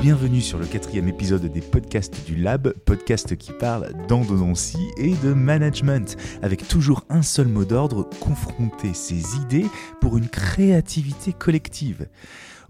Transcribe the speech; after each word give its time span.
bienvenue 0.00 0.40
sur 0.40 0.58
le 0.58 0.66
quatrième 0.66 1.08
épisode 1.08 1.46
des 1.46 1.60
podcasts 1.60 2.24
du 2.24 2.36
Lab, 2.36 2.72
podcast 2.84 3.36
qui 3.36 3.50
parle 3.52 3.92
d'endodontie 4.06 4.86
et 4.96 5.14
de 5.16 5.32
management, 5.32 6.16
avec 6.40 6.68
toujours 6.68 7.04
un 7.08 7.22
seul 7.22 7.48
mot 7.48 7.64
d'ordre, 7.64 8.08
confronter 8.20 8.94
ses 8.94 9.36
idées 9.36 9.66
pour 10.00 10.16
une 10.16 10.28
créativité 10.28 11.32
collective. 11.32 12.08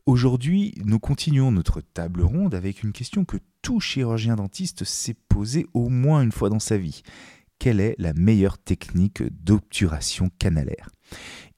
Aujourd'hui, 0.07 0.75
nous 0.87 0.99
continuons 0.99 1.53
notre 1.53 1.83
table 1.83 2.23
ronde 2.23 2.55
avec 2.55 2.83
une 2.83 2.93
question 2.93 3.27
que 3.27 3.37
tout 3.61 3.79
chirurgien 3.79 4.37
dentiste 4.37 4.85
s'est 4.85 5.17
posée 5.29 5.67
au 5.75 5.91
moins 5.91 6.23
une 6.23 6.33
fois 6.33 6.49
dans 6.49 6.61
sa 6.61 6.79
vie. 6.79 7.03
Quelle 7.59 7.81
est 7.81 7.95
la 7.99 8.15
meilleure 8.15 8.57
technique 8.57 9.23
d'obturation 9.45 10.31
canalaire? 10.39 10.89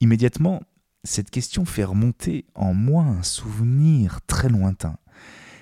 Immédiatement, 0.01 0.61
cette 1.03 1.31
question 1.31 1.65
fait 1.65 1.85
remonter 1.85 2.45
en 2.55 2.73
moi 2.73 3.03
un 3.03 3.23
souvenir 3.23 4.19
très 4.27 4.49
lointain. 4.49 4.97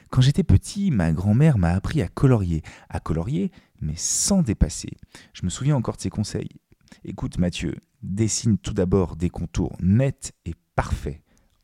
Quand 0.09 0.21
j'étais 0.21 0.43
petit, 0.43 0.89
ma 0.91 1.11
grand-mère 1.11 1.57
m'a 1.57 1.69
appris 1.69 2.01
à 2.01 2.07
colorier. 2.07 2.63
À 2.89 2.99
colorier, 2.99 3.51
mais 3.79 3.95
sans 3.95 4.41
dépasser. 4.41 4.91
Je 5.33 5.45
me 5.45 5.49
souviens 5.49 5.75
encore 5.75 5.97
de 5.97 6.01
ses 6.01 6.09
conseils. 6.09 6.49
Écoute 7.03 7.37
Mathieu, 7.37 7.75
dessine 8.01 8.57
tout 8.57 8.73
d'abord 8.73 9.15
des 9.15 9.29
contours 9.29 9.77
nets 9.81 10.33
et 10.45 10.55
parfaits. 10.75 11.21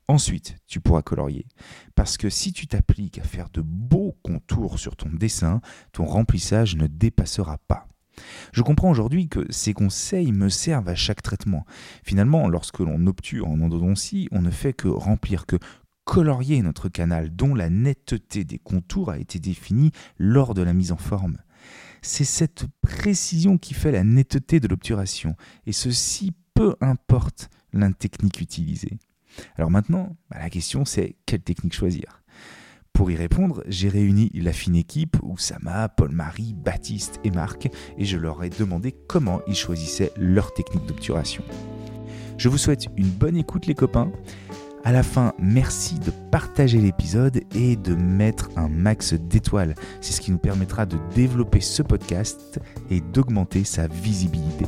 Ensuite, 0.07 0.57
tu 0.67 0.79
pourras 0.79 1.01
colorier. 1.01 1.47
Parce 1.95 2.17
que 2.17 2.29
si 2.29 2.53
tu 2.53 2.67
t'appliques 2.67 3.17
à 3.17 3.23
faire 3.23 3.49
de 3.49 3.61
beaux 3.61 4.15
contours 4.21 4.77
sur 4.77 4.95
ton 4.95 5.09
dessin, 5.09 5.61
ton 5.91 6.05
remplissage 6.05 6.75
ne 6.75 6.85
dépassera 6.85 7.57
pas. 7.67 7.87
Je 8.53 8.61
comprends 8.61 8.91
aujourd'hui 8.91 9.27
que 9.27 9.51
ces 9.51 9.73
conseils 9.73 10.31
me 10.31 10.49
servent 10.49 10.87
à 10.87 10.95
chaque 10.95 11.21
traitement. 11.21 11.65
Finalement, 12.03 12.47
lorsque 12.47 12.79
l'on 12.79 13.07
obture 13.07 13.47
en 13.49 13.59
endodontie, 13.59 14.29
on 14.31 14.41
ne 14.41 14.51
fait 14.51 14.73
que 14.73 14.87
remplir, 14.87 15.45
que 15.45 15.57
colorier 16.05 16.61
notre 16.61 16.87
canal 16.87 17.35
dont 17.35 17.53
la 17.53 17.69
netteté 17.69 18.43
des 18.45 18.59
contours 18.59 19.11
a 19.11 19.19
été 19.19 19.39
définie 19.39 19.91
lors 20.17 20.53
de 20.53 20.61
la 20.61 20.73
mise 20.73 20.91
en 20.91 20.97
forme. 20.97 21.37
C'est 22.01 22.23
cette 22.23 22.65
précision 22.81 23.57
qui 23.57 23.73
fait 23.73 23.91
la 23.91 24.03
netteté 24.03 24.59
de 24.59 24.67
l'obturation, 24.67 25.35
et 25.65 25.71
ceci 25.71 26.31
peu 26.53 26.75
importe 26.79 27.49
la 27.73 27.91
technique 27.91 28.39
utilisée. 28.39 28.97
Alors 29.57 29.71
maintenant, 29.71 30.15
bah, 30.29 30.37
la 30.39 30.49
question 30.49 30.85
c'est 30.85 31.17
quelle 31.25 31.41
technique 31.41 31.73
choisir? 31.73 32.21
Pour 32.93 33.11
y 33.11 33.17
répondre, 33.17 33.61
j'ai 33.67 33.89
réuni 33.89 34.31
la 34.35 34.53
fine 34.53 34.77
équipe, 34.77 35.17
Oussama, 35.21 35.89
Paul-Marie, 35.89 36.53
Baptiste 36.53 37.19
et 37.25 37.31
Marc, 37.31 37.67
et 37.97 38.05
je 38.05 38.15
leur 38.15 38.41
ai 38.41 38.49
demandé 38.49 38.93
comment 38.93 39.41
ils 39.47 39.55
choisissaient 39.55 40.13
leur 40.15 40.53
technique 40.53 40.85
d'obturation. 40.85 41.43
Je 42.37 42.47
vous 42.47 42.57
souhaite 42.57 42.85
une 42.95 43.09
bonne 43.09 43.35
écoute 43.35 43.65
les 43.65 43.75
copains. 43.75 44.11
À 44.87 44.91
la 44.91 45.01
fin, 45.01 45.33
merci 45.39 45.95
de 45.95 46.11
partager 46.29 46.77
l'épisode 46.77 47.41
et 47.55 47.75
de 47.75 47.95
mettre 47.95 48.51
un 48.55 48.69
max 48.69 49.15
d'étoiles. 49.15 49.73
C'est 49.99 50.13
ce 50.13 50.21
qui 50.21 50.29
nous 50.29 50.37
permettra 50.37 50.85
de 50.85 50.97
développer 51.15 51.59
ce 51.59 51.81
podcast 51.81 52.59
et 52.91 53.01
d'augmenter 53.01 53.63
sa 53.63 53.87
visibilité. 53.87 54.65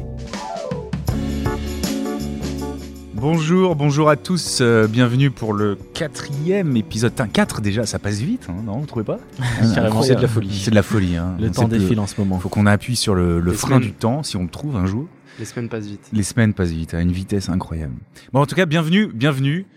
Bonjour, 3.13 3.75
bonjour 3.75 4.09
à 4.09 4.15
tous, 4.15 4.57
euh, 4.61 4.87
bienvenue 4.87 5.29
pour 5.29 5.53
le 5.53 5.77
quatrième 5.93 6.75
épisode. 6.75 7.13
Un 7.19 7.27
4 7.27 7.61
déjà, 7.61 7.85
ça 7.85 7.99
passe 7.99 8.17
vite, 8.17 8.47
hein, 8.49 8.63
non 8.65 8.79
Vous 8.79 8.87
trouvez 8.87 9.05
pas 9.05 9.19
C'est 9.61 10.15
de 10.15 10.21
la 10.21 10.27
folie. 10.27 10.59
C'est 10.63 10.71
de 10.71 10.75
la 10.75 10.81
folie. 10.81 11.15
Hein. 11.15 11.35
Le 11.39 11.49
On 11.49 11.51
temps 11.51 11.67
défile 11.67 11.99
en 11.99 12.07
ce 12.07 12.19
moment. 12.19 12.39
faut 12.39 12.49
qu'on 12.49 12.65
appuie 12.65 12.95
sur 12.95 13.13
le, 13.13 13.39
frein 13.51 13.75
semaines. 13.75 13.81
du 13.81 13.93
temps, 13.93 14.23
si 14.23 14.35
on 14.35 14.41
le 14.41 14.49
trouve 14.49 14.77
un 14.77 14.87
jour. 14.87 15.05
Les 15.37 15.45
semaines 15.45 15.69
passent 15.69 15.85
vite. 15.85 16.09
Les 16.11 16.23
semaines 16.23 16.55
passent 16.55 16.71
vite, 16.71 16.95
à 16.95 17.01
une 17.01 17.11
vitesse 17.11 17.49
incroyable. 17.49 17.93
Bon, 18.33 18.41
en 18.41 18.47
tout 18.47 18.55
cas, 18.55 18.65
bienvenue, 18.65 19.11
bienvenue 19.13 19.67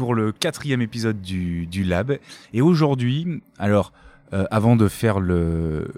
pour 0.00 0.14
le 0.14 0.32
quatrième 0.32 0.80
épisode 0.80 1.20
du, 1.20 1.84
Lab. 1.84 2.18
Et 2.54 2.62
aujourd'hui, 2.62 3.42
alors, 3.58 3.92
euh, 4.32 4.46
avant 4.50 4.74
de 4.74 4.88
faire 4.88 5.20
le, 5.20 5.90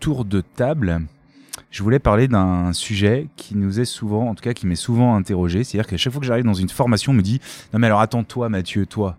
tour 0.00 0.24
de 0.24 0.40
table, 0.40 1.02
je 1.70 1.84
voulais 1.84 2.00
parler 2.00 2.26
d'un 2.26 2.72
sujet 2.72 3.28
qui 3.36 3.56
nous 3.56 3.78
est 3.78 3.84
souvent, 3.84 4.28
en 4.28 4.34
tout 4.34 4.42
cas, 4.42 4.54
qui 4.54 4.66
m'est 4.66 4.74
souvent 4.74 5.14
interrogé. 5.14 5.62
C'est-à-dire 5.62 5.88
qu'à 5.88 5.96
chaque 5.96 6.12
fois 6.12 6.18
que 6.18 6.26
j'arrive 6.26 6.46
dans 6.46 6.52
une 6.52 6.68
formation, 6.68 7.12
on 7.12 7.14
me 7.14 7.22
dit 7.22 7.40
Non, 7.72 7.78
mais 7.78 7.86
alors 7.86 8.00
attends, 8.00 8.24
toi, 8.24 8.48
Mathieu, 8.48 8.86
toi, 8.86 9.16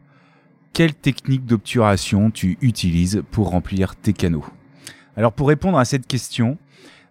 quelle 0.74 0.94
technique 0.94 1.46
d'obturation 1.46 2.30
tu 2.30 2.58
utilises 2.60 3.24
pour 3.32 3.52
remplir 3.52 3.96
tes 3.96 4.12
canaux? 4.12 4.46
Alors, 5.16 5.32
pour 5.32 5.48
répondre 5.48 5.78
à 5.78 5.86
cette 5.86 6.08
question, 6.08 6.58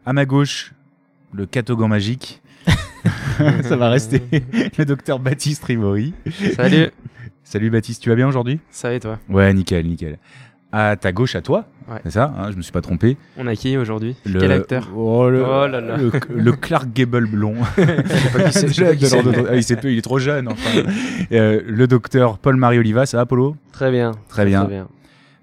à 0.04 0.12
ma 0.12 0.26
gauche, 0.26 0.74
le 1.32 1.47
catogan 1.47 1.88
magique. 1.88 2.42
Ça 3.62 3.76
va 3.76 3.88
rester 3.91 4.22
le 4.78 4.84
docteur 4.84 5.19
Baptiste 5.19 5.65
Rivori. 5.65 6.12
Salut, 6.56 6.88
Salut 7.44 7.71
Baptiste, 7.71 8.03
tu 8.03 8.09
vas 8.10 8.16
bien 8.16 8.28
aujourd'hui? 8.28 8.60
Ça 8.71 8.93
et 8.93 9.00
toi? 9.00 9.19
Ouais, 9.28 9.53
nickel, 9.54 9.87
nickel. 9.87 10.19
À 10.71 10.97
ta 10.97 11.12
gauche, 11.12 11.34
à 11.34 11.41
toi, 11.41 11.65
Ouais. 11.91 12.00
c'est 12.04 12.10
ça, 12.10 12.34
hein, 12.38 12.50
je 12.50 12.56
me 12.59 12.60
suis 12.62 12.72
pas 12.72 12.82
trompé. 12.82 13.16
On 13.38 13.47
a 13.47 13.56
qui 13.56 13.78
aujourd'hui? 13.78 14.15
Le- 14.27 14.38
Quel 14.41 14.53
acteur? 14.53 14.91
oh, 14.94 15.31
le, 15.31 15.43
Oh 15.43 15.66
là 15.66 15.81
là. 15.81 15.97
Le, 15.97 16.10
le 16.34 16.53
Clark 16.53 16.88
Gable 16.93 17.27
blond. 17.27 17.54
ah, 17.78 19.54
il, 19.54 19.98
est 19.98 20.03
trop 20.03 20.19
jeune. 20.19 20.48
enfin. 20.48 20.82
Euh, 21.32 21.62
le 21.66 21.87
docteur 21.87 22.37
Paul-Marie 22.37 22.78
Oliva, 22.78 23.06
ça 23.06 23.16
va 23.16 23.25
Polo? 23.25 23.56
Très 23.72 23.91
bien. 23.91 24.12
Très 24.28 24.44
bien. 24.44 24.69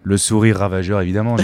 Le 0.07 0.17
sourire 0.17 0.57
ravageur, 0.59 1.01
évidemment. 1.01 1.35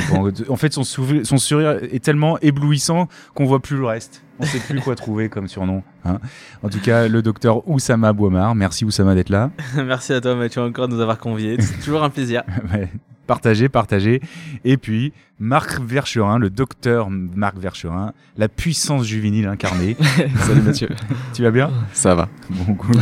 en 0.50 0.56
fait, 0.56 0.72
son, 0.72 0.84
sourire- 0.84 1.26
son 1.26 1.38
sourire 1.38 1.80
est 1.82 2.04
tellement 2.04 2.38
éblouissant 2.40 3.08
qu'on 3.34 3.46
voit 3.46 3.60
plus 3.60 3.76
le 3.78 3.86
reste. 3.86 4.24
On 4.40 4.46
sait 4.46 4.60
plus 4.60 4.80
quoi 4.80 4.96
trouver 4.96 5.30
comme 5.30 5.48
surnom. 5.48 5.82
hein. 6.06 6.20
En 6.64 6.70
tout 6.70 6.80
cas, 6.80 7.08
le 7.08 7.22
docteur 7.24 7.68
Oussama 7.68 8.14
Bouamar. 8.14 8.54
Merci 8.56 8.86
Oussama 8.86 9.16
d'être 9.16 9.30
là. 9.30 9.50
Merci 9.76 10.14
à 10.14 10.22
toi 10.22 10.36
Mathieu 10.36 10.62
encore 10.62 10.88
de 10.88 10.94
nous 10.94 11.02
avoir 11.02 11.18
conviés. 11.18 11.58
C'est 11.60 11.80
toujours 11.84 12.04
un 12.04 12.10
plaisir. 12.10 12.44
Ouais. 12.74 12.88
Partagez, 13.28 13.70
partagez. 13.70 14.20
Et 14.66 14.76
puis, 14.78 15.14
Marc 15.40 15.80
Vercherin, 15.80 16.38
le 16.38 16.50
docteur 16.50 17.10
Marc 17.10 17.58
Vercherin, 17.58 18.14
la 18.38 18.50
puissance 18.50 19.06
juvénile 19.06 19.48
incarnée. 19.48 19.96
Salut 20.40 20.62
Mathieu. 20.62 20.90
tu 21.34 21.42
vas 21.44 21.52
bien? 21.52 21.72
Ça 21.94 22.14
va. 22.14 22.28
Bon, 22.50 22.74
cool. 22.74 22.96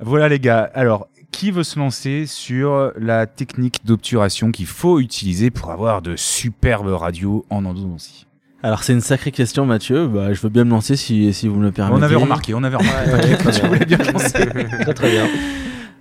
voilà 0.00 0.28
les 0.28 0.38
gars. 0.40 0.70
Alors, 0.74 1.08
qui 1.30 1.50
veut 1.50 1.62
se 1.64 1.78
lancer 1.78 2.26
sur 2.26 2.92
la 2.98 3.26
technique 3.26 3.84
d'obturation 3.84 4.50
qu'il 4.50 4.66
faut 4.66 4.98
utiliser 5.00 5.50
pour 5.50 5.70
avoir 5.70 6.02
de 6.02 6.16
superbes 6.16 6.88
radios 6.88 7.44
en 7.50 7.64
endodontie 7.64 8.26
Alors 8.62 8.82
c'est 8.82 8.92
une 8.92 9.00
sacrée 9.00 9.30
question 9.30 9.66
Mathieu. 9.66 10.06
Bah, 10.08 10.32
je 10.32 10.40
veux 10.40 10.48
bien 10.48 10.64
me 10.64 10.70
lancer 10.70 10.96
si, 10.96 11.32
si 11.32 11.46
vous 11.48 11.56
me 11.56 11.64
le 11.64 11.72
permettez. 11.72 11.98
On 12.00 12.02
avait 12.02 12.16
remarqué, 12.16 12.54
on 12.54 12.62
avait 12.64 12.76
remarqué. 12.76 13.36
Tu 13.60 13.66
voulais 13.66 13.84
bien 13.86 13.98
commencer. 13.98 14.46
Très 14.82 14.94
très 14.94 15.10
bien. 15.10 15.26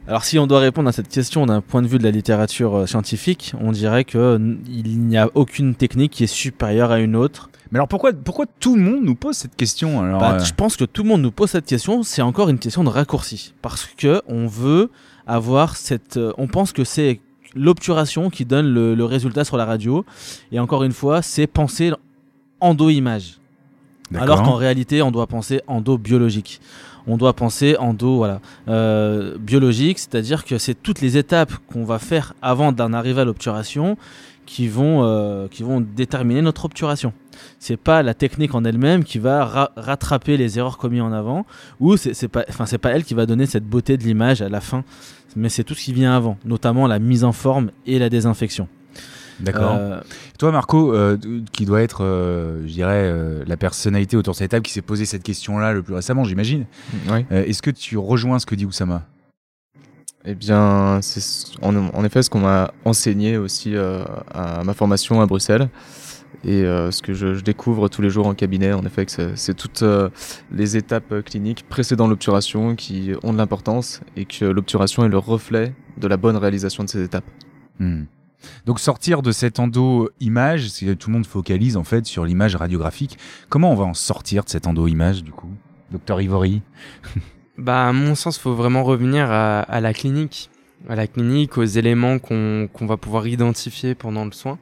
Alors 0.07 0.23
si 0.23 0.39
on 0.39 0.47
doit 0.47 0.59
répondre 0.59 0.87
à 0.87 0.93
cette 0.93 1.09
question 1.09 1.45
d'un 1.45 1.59
point 1.59 1.81
de 1.81 1.87
vue 1.87 1.97
de 1.97 2.03
la 2.03 2.11
littérature 2.11 2.75
euh, 2.77 2.85
scientifique, 2.85 3.53
on 3.59 3.73
dirait 3.73 4.05
que 4.05 4.37
n- 4.37 4.59
il 4.69 4.99
n'y 5.01 5.17
a 5.17 5.29
aucune 5.35 5.75
technique 5.75 6.13
qui 6.13 6.23
est 6.23 6.27
supérieure 6.27 6.91
à 6.91 6.99
une 7.01 7.17
autre. 7.17 7.49
Mais 7.71 7.77
alors 7.79 7.89
pourquoi, 7.89 8.13
pourquoi 8.13 8.45
tout 8.61 8.77
le 8.77 8.81
monde 8.83 9.01
nous 9.03 9.15
pose 9.15 9.35
cette 9.35 9.57
question 9.57 10.01
alors, 10.01 10.21
Bah, 10.21 10.35
euh, 10.35 10.39
Je 10.45 10.53
pense 10.53 10.77
que 10.77 10.85
tout 10.85 11.03
le 11.03 11.09
monde 11.09 11.21
nous 11.21 11.31
pose 11.31 11.49
cette 11.49 11.65
question. 11.65 12.03
C'est 12.03 12.21
encore 12.21 12.47
une 12.47 12.57
question 12.59 12.85
de 12.85 12.89
raccourci 12.89 13.53
parce 13.61 13.85
que 13.97 14.21
on 14.29 14.47
veut 14.47 14.91
avoir 15.27 15.75
cette. 15.75 16.17
euh, 16.17 16.33
on 16.37 16.47
pense 16.47 16.71
que 16.71 16.83
c'est 16.83 17.19
l'obturation 17.55 18.29
qui 18.29 18.45
donne 18.45 18.67
le, 18.73 18.95
le 18.95 19.05
résultat 19.05 19.43
sur 19.43 19.57
la 19.57 19.65
radio. 19.65 20.05
Et 20.51 20.59
encore 20.59 20.83
une 20.83 20.91
fois, 20.91 21.21
c'est 21.21 21.47
penser 21.47 21.91
endo-image. 22.59 23.37
d'accord. 24.11 24.23
Alors 24.23 24.43
qu'en 24.43 24.55
réalité, 24.55 25.01
on 25.01 25.11
doit 25.11 25.27
penser 25.27 25.61
endo-biologique. 25.67 26.59
On 27.09 27.15
doit 27.15 27.33
penser 27.33 27.77
endo 27.77 28.17
voilà, 28.17 28.41
euh, 28.67 29.37
biologique, 29.39 29.97
c'est-à-dire 29.97 30.43
que 30.43 30.57
c'est 30.57 30.73
toutes 30.73 30.99
les 30.99 31.15
étapes 31.15 31.53
qu'on 31.71 31.85
va 31.85 31.99
faire 31.99 32.33
avant 32.41 32.73
d'en 32.73 32.91
arriver 32.91 33.21
à 33.21 33.25
l'obturation 33.25 33.97
qui 34.47 34.67
vont, 34.67 35.03
euh, 35.03 35.47
qui 35.47 35.61
vont 35.61 35.79
déterminer 35.81 36.41
notre 36.41 36.65
obturation. 36.65 37.13
C'est 37.59 37.77
pas 37.77 38.01
la 38.01 38.15
technique 38.15 38.55
en 38.55 38.63
elle-même 38.63 39.03
qui 39.03 39.19
va 39.19 39.45
ra- 39.45 39.71
rattraper 39.75 40.37
les 40.37 40.57
erreurs 40.57 40.79
commises 40.79 41.01
en 41.01 41.11
avant, 41.11 41.45
ou 41.79 41.95
c'est 41.97 42.27
pas, 42.27 42.43
enfin 42.49 42.65
c'est 42.65 42.79
pas 42.79 42.89
elle 42.89 43.03
qui 43.03 43.13
va 43.13 43.27
donner 43.27 43.45
cette 43.45 43.65
beauté 43.65 43.97
de 43.97 44.03
l'image 44.03 44.41
à 44.41 44.49
la 44.49 44.61
fin, 44.61 44.83
mais 45.35 45.49
c'est 45.49 45.63
tout 45.63 45.75
ce 45.75 45.83
qui 45.83 45.93
vient 45.93 46.15
avant, 46.15 46.37
notamment 46.45 46.87
la 46.87 46.97
mise 46.97 47.23
en 47.23 47.33
forme 47.33 47.69
et 47.85 47.99
la 47.99 48.09
désinfection. 48.09 48.67
D'accord. 49.39 49.75
Euh, 49.77 50.01
Toi, 50.39 50.51
Marco, 50.51 50.91
euh, 50.95 51.15
qui 51.51 51.65
doit 51.65 51.83
être, 51.83 52.03
euh, 52.03 52.61
je 52.65 52.73
dirais, 52.73 53.13
la 53.45 53.55
personnalité 53.57 54.17
autour 54.17 54.33
de 54.33 54.37
cette 54.37 54.49
table 54.49 54.63
qui 54.65 54.71
s'est 54.73 54.81
posé 54.81 55.05
cette 55.05 55.21
question-là 55.21 55.73
le 55.73 55.83
plus 55.83 55.93
récemment, 55.93 56.23
j'imagine. 56.23 56.65
Oui. 57.11 57.23
Est-ce 57.29 57.61
que 57.61 57.69
tu 57.69 57.97
rejoins 57.99 58.39
ce 58.39 58.47
que 58.47 58.55
dit 58.55 58.65
Oussama? 58.65 59.03
Eh 60.25 60.35
bien, 60.35 60.99
c'est 61.01 61.21
ce- 61.21 61.53
en, 61.61 62.03
effet 62.03 62.21
ce 62.21 62.29
qu'on 62.29 62.39
m'a 62.41 62.73
enseigné 62.85 63.37
aussi 63.37 63.75
euh, 63.75 64.03
à 64.33 64.63
ma 64.63 64.73
formation 64.73 65.21
à 65.21 65.25
Bruxelles. 65.25 65.69
Et 66.43 66.63
euh, 66.63 66.91
ce 66.91 67.01
que 67.01 67.13
je, 67.13 67.39
découvre 67.41 67.87
tous 67.87 68.01
les 68.01 68.09
jours 68.09 68.27
en 68.27 68.33
cabinet, 68.33 68.73
en 68.73 68.85
effet, 68.85 69.05
c'est- 69.07 69.53
toutes 69.53 69.83
euh, 69.83 70.09
les 70.51 70.75
étapes 70.75 71.21
cliniques 71.23 71.65
précédant 71.69 72.07
l'obturation 72.07 72.75
qui 72.75 73.13
ont 73.23 73.31
de 73.33 73.37
l'importance 73.37 74.01
et 74.15 74.25
que 74.25 74.45
l'obturation 74.45 75.05
est 75.05 75.09
le 75.09 75.17
reflet 75.17 75.73
de 75.97 76.07
la 76.07 76.17
bonne 76.17 76.35
réalisation 76.35 76.83
de 76.83 76.89
ces 76.89 77.03
étapes. 77.03 77.25
Hmm. 77.79 78.03
Donc 78.65 78.79
sortir 78.79 79.21
de 79.21 79.31
cette 79.31 79.59
endo-image, 79.59 80.69
que 80.79 80.93
tout 80.93 81.09
le 81.09 81.15
monde 81.15 81.25
focalise 81.25 81.75
en 81.77 81.83
fait 81.83 82.05
sur 82.05 82.25
l'image 82.25 82.55
radiographique. 82.55 83.17
Comment 83.49 83.71
on 83.71 83.75
va 83.75 83.85
en 83.85 83.93
sortir 83.93 84.43
de 84.43 84.49
cette 84.49 84.67
endo-image 84.67 85.23
du 85.23 85.31
coup 85.31 85.49
Docteur 85.91 86.21
Ivory 86.21 86.61
Bah, 87.57 87.87
à 87.87 87.93
mon 87.93 88.15
sens, 88.15 88.37
faut 88.37 88.53
vraiment 88.53 88.83
revenir 88.83 89.29
à, 89.31 89.59
à 89.61 89.81
la 89.81 89.93
clinique. 89.93 90.49
à 90.87 90.95
la 90.95 91.07
clinique, 91.07 91.57
aux 91.57 91.63
éléments 91.65 92.19
qu'on 92.19 92.69
qu'on 92.71 92.85
va 92.85 92.97
pouvoir 92.97 93.27
identifier 93.27 93.95
pendant 93.95 94.25
le 94.25 94.31
soin. 94.31 94.59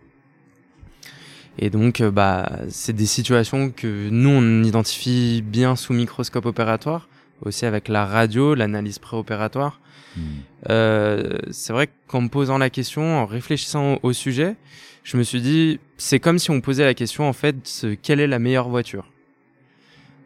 Et 1.60 1.70
donc, 1.70 2.02
euh, 2.02 2.12
bah, 2.12 2.52
c'est 2.70 2.94
des 2.94 3.06
situations 3.06 3.70
que 3.70 4.10
nous, 4.10 4.30
on 4.30 4.64
identifie 4.64 5.42
bien 5.46 5.76
sous 5.76 5.94
microscope 5.94 6.46
opératoire, 6.46 7.08
aussi 7.44 7.66
avec 7.66 7.88
la 7.88 8.06
radio, 8.06 8.56
l'analyse 8.56 9.00
préopératoire. 9.00 9.80
Hmm. 10.18 10.22
Euh, 10.70 11.38
c'est 11.52 11.74
vrai 11.74 11.90
qu'en 12.08 12.22
me 12.22 12.30
posant 12.30 12.58
la 12.58 12.70
question, 12.70 13.20
en 13.20 13.26
réfléchissant 13.26 14.00
au, 14.04 14.14
sujet, 14.14 14.56
je 15.04 15.18
me 15.18 15.24
suis 15.24 15.42
dit, 15.42 15.80
c'est 15.98 16.20
comme 16.20 16.40
si 16.40 16.50
on 16.52 16.62
posait 16.62 16.86
la 16.86 16.94
question, 16.94 17.28
en 17.28 17.34
fait, 17.34 17.56
ce- 17.64 17.94
quelle 17.96 18.20
est 18.20 18.28
la 18.28 18.40
meilleure 18.40 18.70
voiture? 18.70 19.06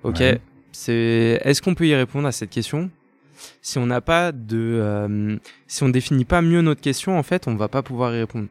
Ok, 0.03 0.19
Ouais. 0.19 0.39
C'est 0.71 1.39
est-ce 1.43 1.61
qu'on 1.61 1.75
peut 1.75 1.87
y 1.87 1.95
répondre 1.95 2.27
à 2.27 2.31
cette 2.31 2.49
question? 2.49 2.89
Si 3.61 3.77
on 3.77 3.85
n'a 3.85 4.01
pas 4.01 4.31
de, 4.31 4.57
euh, 4.57 5.37
si 5.67 5.83
on 5.83 5.89
définit 5.89 6.25
pas 6.25 6.41
mieux 6.41 6.61
notre 6.61 6.81
question, 6.81 7.17
en 7.17 7.23
fait, 7.23 7.47
on 7.47 7.55
va 7.55 7.69
pas 7.69 7.81
pouvoir 7.81 8.13
y 8.13 8.19
répondre. 8.19 8.47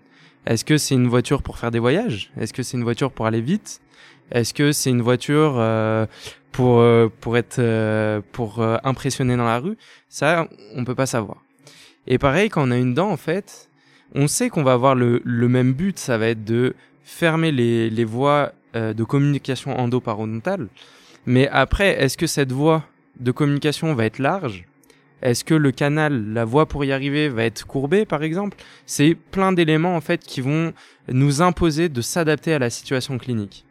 Est-ce 0.46 0.64
que 0.64 0.78
c'est 0.78 0.94
une 0.94 1.08
voiture 1.08 1.42
pour 1.42 1.58
faire 1.58 1.70
des 1.70 1.78
voyages? 1.78 2.30
Est-ce 2.40 2.54
que 2.54 2.62
c'est 2.62 2.78
une 2.78 2.84
voiture 2.84 3.10
pour 3.10 3.26
aller 3.26 3.42
vite? 3.42 3.80
Est-ce 4.30 4.54
que 4.54 4.72
c'est 4.72 4.90
une 4.90 5.02
voiture 5.02 5.56
euh, 5.58 6.06
pour 6.52 6.78
euh, 6.80 7.08
pour 7.20 7.36
être 7.36 7.60
pour 8.32 8.62
impressionner 8.82 9.36
dans 9.36 9.44
la 9.44 9.58
rue? 9.58 9.76
Ça, 10.08 10.48
on 10.74 10.84
peut 10.84 10.94
pas 10.94 11.06
savoir. 11.06 11.42
Et 12.06 12.16
pareil, 12.16 12.48
quand 12.48 12.66
on 12.66 12.70
a 12.70 12.78
une 12.78 12.94
dent, 12.94 13.10
en 13.10 13.18
fait, 13.18 13.68
on 14.14 14.26
sait 14.26 14.48
qu'on 14.48 14.62
va 14.62 14.72
avoir 14.72 14.94
le, 14.94 15.20
le 15.24 15.48
même 15.48 15.74
but. 15.74 15.98
Ça 15.98 16.16
va 16.16 16.28
être 16.28 16.44
de 16.44 16.74
fermer 17.04 17.52
les, 17.52 17.90
les 17.90 18.04
voies 18.04 18.52
de 18.74 19.04
communication 19.04 19.78
endoparidontale. 19.78 20.68
Mais 21.28 21.46
après, 21.48 22.02
est-ce 22.02 22.16
que 22.16 22.26
cette 22.26 22.52
voie 22.52 22.86
de 23.20 23.32
communication 23.32 23.92
va 23.92 24.06
être 24.06 24.18
large? 24.18 24.64
Est-ce 25.20 25.44
que 25.44 25.52
le 25.52 25.72
canal, 25.72 26.32
la 26.32 26.46
voie 26.46 26.64
pour 26.64 26.86
y 26.86 26.92
arriver 26.92 27.28
va 27.28 27.44
être 27.44 27.66
courbée, 27.66 28.06
par 28.06 28.22
exemple? 28.22 28.56
C'est 28.86 29.14
plein 29.14 29.52
d'éléments, 29.52 29.94
en 29.94 30.00
fait, 30.00 30.22
qui 30.22 30.40
vont 30.40 30.72
nous 31.06 31.42
imposer 31.42 31.90
de 31.90 32.00
s'adapter 32.00 32.54
à 32.54 32.58
la 32.58 32.70
situation 32.70 33.18
clinique. 33.18 33.66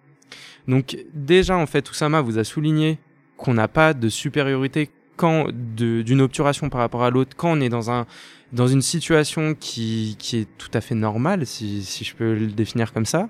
Donc, 0.67 0.97
déjà, 1.15 1.57
en 1.57 1.65
fait, 1.65 1.89
Oussama 1.89 2.21
vous 2.21 2.37
a 2.37 2.43
souligné 2.43 2.99
qu'on 3.37 3.55
n'a 3.55 3.67
pas 3.67 3.95
de 3.95 4.07
supériorité 4.07 4.91
quand 5.15 5.47
d'une 5.51 6.21
obturation 6.21 6.69
par 6.69 6.81
rapport 6.81 7.03
à 7.03 7.09
l'autre 7.09 7.35
quand 7.35 7.57
on 7.57 7.59
est 7.59 7.69
dans 7.69 7.89
un 7.89 8.05
dans 8.53 8.67
une 8.67 8.83
situation 8.83 9.55
qui, 9.55 10.15
qui 10.19 10.37
est 10.37 10.47
tout 10.59 10.69
à 10.75 10.79
fait 10.79 10.93
normale 10.93 11.47
si, 11.47 11.83
si 11.83 12.05
je 12.05 12.15
peux 12.15 12.35
le 12.35 12.47
définir 12.47 12.93
comme 12.93 13.05
ça. 13.05 13.29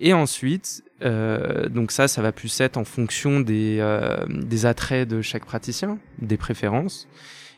Et 0.00 0.14
ensuite 0.14 0.82
euh, 1.02 1.68
donc 1.68 1.90
ça 1.90 2.08
ça 2.08 2.22
va 2.22 2.32
plus 2.32 2.60
être 2.60 2.76
en 2.76 2.84
fonction 2.84 3.40
des 3.40 3.78
euh, 3.80 4.24
des 4.28 4.66
attraits 4.66 5.08
de 5.08 5.22
chaque 5.22 5.44
praticien 5.44 5.98
des 6.18 6.36
préférences. 6.36 7.08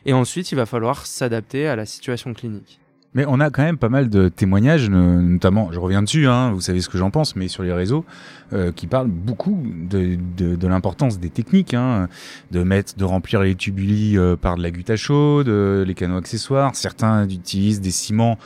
Et 0.05 0.13
ensuite 0.13 0.51
il 0.51 0.55
va 0.55 0.65
falloir 0.65 1.05
s'adapter 1.05 1.67
à 1.67 1.75
la 1.75 1.85
situation 1.85 2.33
clinique 2.33 2.79
Mais 3.13 3.25
on 3.27 3.39
a 3.39 3.49
quand 3.49 3.63
même 3.63 3.77
pas 3.77 3.89
mal 3.89 4.09
de 4.09 4.27
témoignages, 4.27 4.89
no- 4.89 5.21
notamment, 5.21 5.71
je 5.71 5.79
reviens 5.79 6.03
dessus, 6.03 6.27
hein, 6.27 6.51
vous 6.51 6.61
savez 6.61 6.81
ce 6.81 6.89
que 6.89 6.97
j'en 6.97 7.09
pense, 7.09 7.35
mais 7.35 7.47
sur 7.47 7.63
les 7.63 7.71
réseaux, 7.73 8.05
euh, 8.53 8.71
qui 8.71 8.85
parlent 8.85 9.07
beaucoup 9.07 9.63
de, 9.65 10.67
l'importance 10.67 11.19
des 11.19 11.29
techniques, 11.29 11.73
hein, 11.73 12.09
de 12.51 12.63
mettre, 12.63 12.95
de 12.95 13.03
remplir 13.05 13.41
les 13.41 13.55
tubulis 13.55 14.17
euh, 14.17 14.35
par 14.35 14.55
de 14.57 14.61
la 14.61 14.71
goutte 14.71 14.89
à 14.89 14.97
chaude, 14.97 15.47
euh, 15.47 15.85
les 15.85 15.93
canaux 15.95 16.17
accessoires. 16.17 16.75
Certains 16.75 17.27
utilisent 17.27 17.81
des 17.81 17.91
ciments 17.91 18.37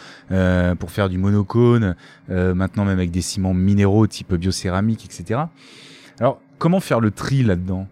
pour 0.80 0.92
faire 0.92 1.10
du 1.10 1.18
monocone, 1.18 1.96
euh, 2.30 2.54
maintenant 2.54 2.86
même 2.86 2.98
avec 2.98 3.12
des 3.12 3.22
ciments 3.22 3.54
minéraux 3.54 4.08
type 4.08 4.34
biocéramique, 4.34 5.06
etc. 5.06 5.42
Alors, 6.20 6.40
comment 6.60 6.80
faire 6.80 7.00
le 7.00 7.12
tri 7.12 7.44
là-dedans? 7.44 7.88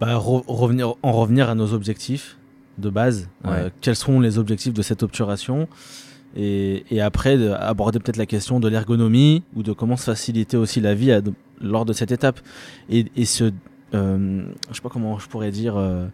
Bah, 0.00 0.18
en 0.18 1.12
revenir 1.12 1.50
à 1.50 1.54
nos 1.54 1.74
objectifs 1.74 2.36
de 2.78 2.90
base. 2.90 3.28
Euh, 3.46 3.70
quels 3.80 3.96
sont 3.96 4.20
les 4.20 4.38
objectifs 4.38 4.72
de 4.74 4.82
cette 4.82 5.02
obturation 5.02 5.68
et, 6.36 6.84
et 6.90 7.00
après, 7.02 7.36
de- 7.36 7.50
aborder 7.50 7.98
peut-être 7.98 8.16
la 8.16 8.26
question 8.26 8.58
de 8.60 8.68
l'ergonomie 8.68 9.42
ou 9.54 9.62
de 9.62 9.72
comment 9.72 9.96
se 9.98 10.04
faciliter 10.04 10.56
aussi 10.56 10.80
la 10.80 10.94
vie 10.94 11.12
à- 11.12 11.20
lors 11.60 11.84
de 11.84 11.92
cette 11.92 12.10
étape. 12.10 12.40
Et, 12.88 13.04
et 13.16 13.24
se, 13.26 13.52
euh, 13.94 14.44
je 14.70 14.74
sais 14.74 14.80
pas 14.82 14.88
comment 14.88 15.18
je 15.18 15.28
pourrais 15.28 15.50
dire, 15.50 15.74
euh, 15.76 16.06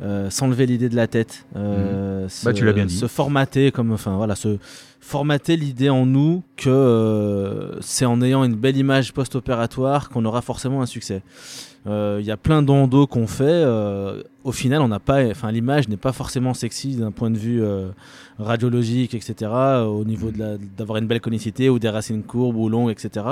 euh, 0.00 0.30
s'enlever 0.30 0.66
l'idée 0.66 0.88
de 0.88 0.96
la 0.96 1.06
tête. 1.06 1.44
euh, 1.56 2.28
se- 2.28 2.44
Bah, 2.44 2.52
tu 2.52 2.64
l'as 2.64 2.72
bien 2.72 2.86
dit. 2.86 2.96
Se 2.96 3.06
formater, 3.06 3.72
comme, 3.72 3.92
enfin 3.92 4.16
voilà, 4.16 4.34
se 4.36 4.58
formater 5.00 5.56
l'idée 5.56 5.88
en 5.90 6.06
nous 6.06 6.42
que 6.56 6.68
euh, 6.68 7.80
c'est 7.80 8.04
en 8.04 8.20
ayant 8.22 8.44
une 8.44 8.54
belle 8.56 8.76
image 8.76 9.12
post-opératoire 9.12 10.08
qu'on 10.10 10.24
aura 10.24 10.42
forcément 10.42 10.82
un 10.82 10.86
succès. 10.86 11.22
Euh, 11.86 12.18
Il 12.20 12.26
y 12.26 12.30
a 12.30 12.36
plein 12.36 12.62
d'endos 12.62 13.06
qu'on 13.06 13.26
fait. 13.26 13.44
euh, 13.46 14.22
au 14.44 14.52
final, 14.52 14.82
on 14.82 14.88
n'a 14.88 14.98
pas, 14.98 15.24
enfin, 15.30 15.50
l'image 15.52 15.88
n'est 15.88 15.96
pas 15.96 16.12
forcément 16.12 16.52
sexy 16.54 16.96
d'un 16.96 17.10
point 17.12 17.30
de 17.30 17.38
vue 17.38 17.62
euh, 17.62 17.88
radiologique, 18.38 19.14
etc. 19.14 19.34
euh, 19.52 19.84
Au 19.84 20.04
niveau 20.04 20.30
de 20.30 20.38
la- 20.38 20.56
d'avoir 20.76 20.98
une 20.98 21.06
belle 21.06 21.20
conicité 21.20 21.70
ou 21.70 21.78
des 21.78 21.88
racines 21.88 22.22
courbes 22.22 22.56
ou 22.56 22.68
longues, 22.68 22.90
etc. 22.90 23.24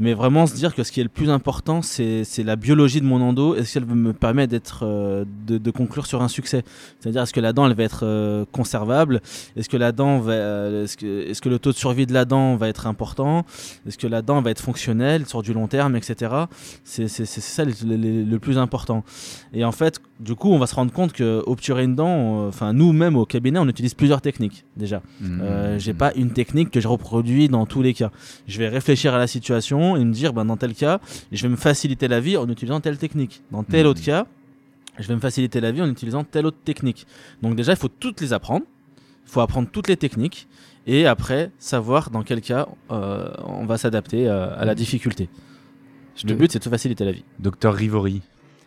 Mais 0.00 0.14
vraiment 0.14 0.46
se 0.46 0.54
dire 0.54 0.74
que 0.74 0.82
ce 0.82 0.90
qui 0.90 1.00
est 1.00 1.04
le 1.04 1.08
plus 1.08 1.30
important, 1.30 1.80
c'est 1.82 2.24
la 2.38 2.56
biologie 2.56 3.00
de 3.00 3.06
mon 3.06 3.20
endo. 3.20 3.54
Est-ce 3.54 3.74
qu'elle 3.74 3.84
me 3.86 4.12
permet 4.12 4.46
d'être, 4.46 4.80
euh, 4.84 5.24
de, 5.46 5.58
de 5.58 5.70
conclure 5.70 6.06
sur 6.06 6.22
un 6.22 6.28
succès 6.28 6.64
C'est-à-dire, 6.98 7.22
est-ce 7.22 7.32
que 7.32 7.40
la 7.40 7.52
dent, 7.52 7.66
elle 7.66 7.74
va 7.76 7.84
être 7.84 8.00
euh, 8.04 8.44
conservable? 8.50 9.20
Est-ce 9.56 9.68
que 9.68 9.76
la 9.76 9.92
dent 9.92 10.18
va, 10.18 10.32
euh, 10.32 10.84
est-ce 10.84 10.96
que, 10.96 11.28
est-ce 11.28 11.40
que 11.40 11.48
le 11.48 11.58
taux 11.58 11.70
de 11.72 11.76
survie 11.76 12.06
de 12.06 12.12
la 12.14 12.24
dent 12.24 12.56
va 12.56 12.68
être 12.68 12.86
important? 12.86 13.44
Est-ce 13.86 13.98
que 13.98 14.06
la 14.06 14.22
dent 14.22 14.40
va 14.42 14.50
être 14.50 14.60
fonctionnelle 14.62 15.26
sur 15.26 15.42
du 15.42 15.52
long 15.52 15.68
terme, 15.68 15.94
etc. 15.94 16.32
C'est 16.84 17.06
ça 17.08 17.64
le, 17.64 17.72
le- 17.84 18.24
le 18.24 18.38
plus 18.38 18.58
important. 18.58 19.04
Et 19.52 19.64
en 19.64 19.72
fait, 19.72 20.00
du 20.20 20.34
coup, 20.34 20.50
on 20.52 20.58
va 20.58 20.66
se 20.66 20.74
rendre 20.74 20.92
compte 20.92 21.12
que 21.12 21.42
obturer 21.46 21.84
une 21.84 21.94
dent, 21.96 22.46
enfin 22.48 22.72
nous-mêmes 22.72 23.16
au 23.16 23.26
cabinet, 23.26 23.58
on 23.58 23.68
utilise 23.68 23.94
plusieurs 23.94 24.20
techniques 24.20 24.64
déjà. 24.76 25.02
Euh, 25.22 25.78
j'ai 25.78 25.94
pas 25.94 26.12
une 26.14 26.30
technique 26.30 26.70
que 26.70 26.80
je 26.80 26.88
reproduis 26.88 27.48
dans 27.48 27.66
tous 27.66 27.82
les 27.82 27.92
cas. 27.94 28.10
Je 28.46 28.58
vais 28.58 28.68
réfléchir 28.68 29.14
à 29.14 29.18
la 29.18 29.26
situation 29.26 29.91
et 29.96 30.04
me 30.04 30.12
dire, 30.12 30.32
ben, 30.32 30.44
dans 30.44 30.56
tel 30.56 30.74
cas, 30.74 31.00
je 31.30 31.42
vais 31.42 31.48
me 31.48 31.56
faciliter 31.56 32.08
la 32.08 32.20
vie 32.20 32.36
en 32.36 32.48
utilisant 32.48 32.80
telle 32.80 32.98
technique. 32.98 33.42
Dans 33.50 33.62
tel 33.64 33.84
Mhm. 33.84 33.90
autre 33.90 34.02
cas, 34.02 34.26
je 34.98 35.08
vais 35.08 35.14
me 35.14 35.20
faciliter 35.20 35.60
la 35.60 35.72
vie 35.72 35.82
en 35.82 35.88
utilisant 35.90 36.24
telle 36.24 36.46
autre 36.46 36.58
technique. 36.64 37.06
Donc 37.42 37.54
déjà, 37.56 37.72
il 37.72 37.78
faut 37.78 37.88
toutes 37.88 38.20
les 38.20 38.32
apprendre. 38.32 38.64
Il 39.26 39.30
faut 39.30 39.40
apprendre 39.40 39.68
toutes 39.70 39.88
les 39.88 39.96
techniques 39.96 40.48
et 40.86 41.06
après 41.06 41.50
savoir 41.58 42.10
dans 42.10 42.22
quel 42.22 42.40
cas 42.40 42.66
euh, 42.90 43.30
on 43.46 43.64
va 43.66 43.78
s'adapter 43.78 44.28
euh, 44.28 44.54
à 44.58 44.64
la 44.64 44.74
difficulté. 44.74 45.28
Le 46.24 46.34
but, 46.34 46.52
c'est 46.52 46.58
de 46.58 46.64
se 46.64 46.68
faciliter 46.68 47.04
la 47.04 47.12
vie. 47.12 47.24
Docteur 47.38 47.72
Rivori. 47.74 48.20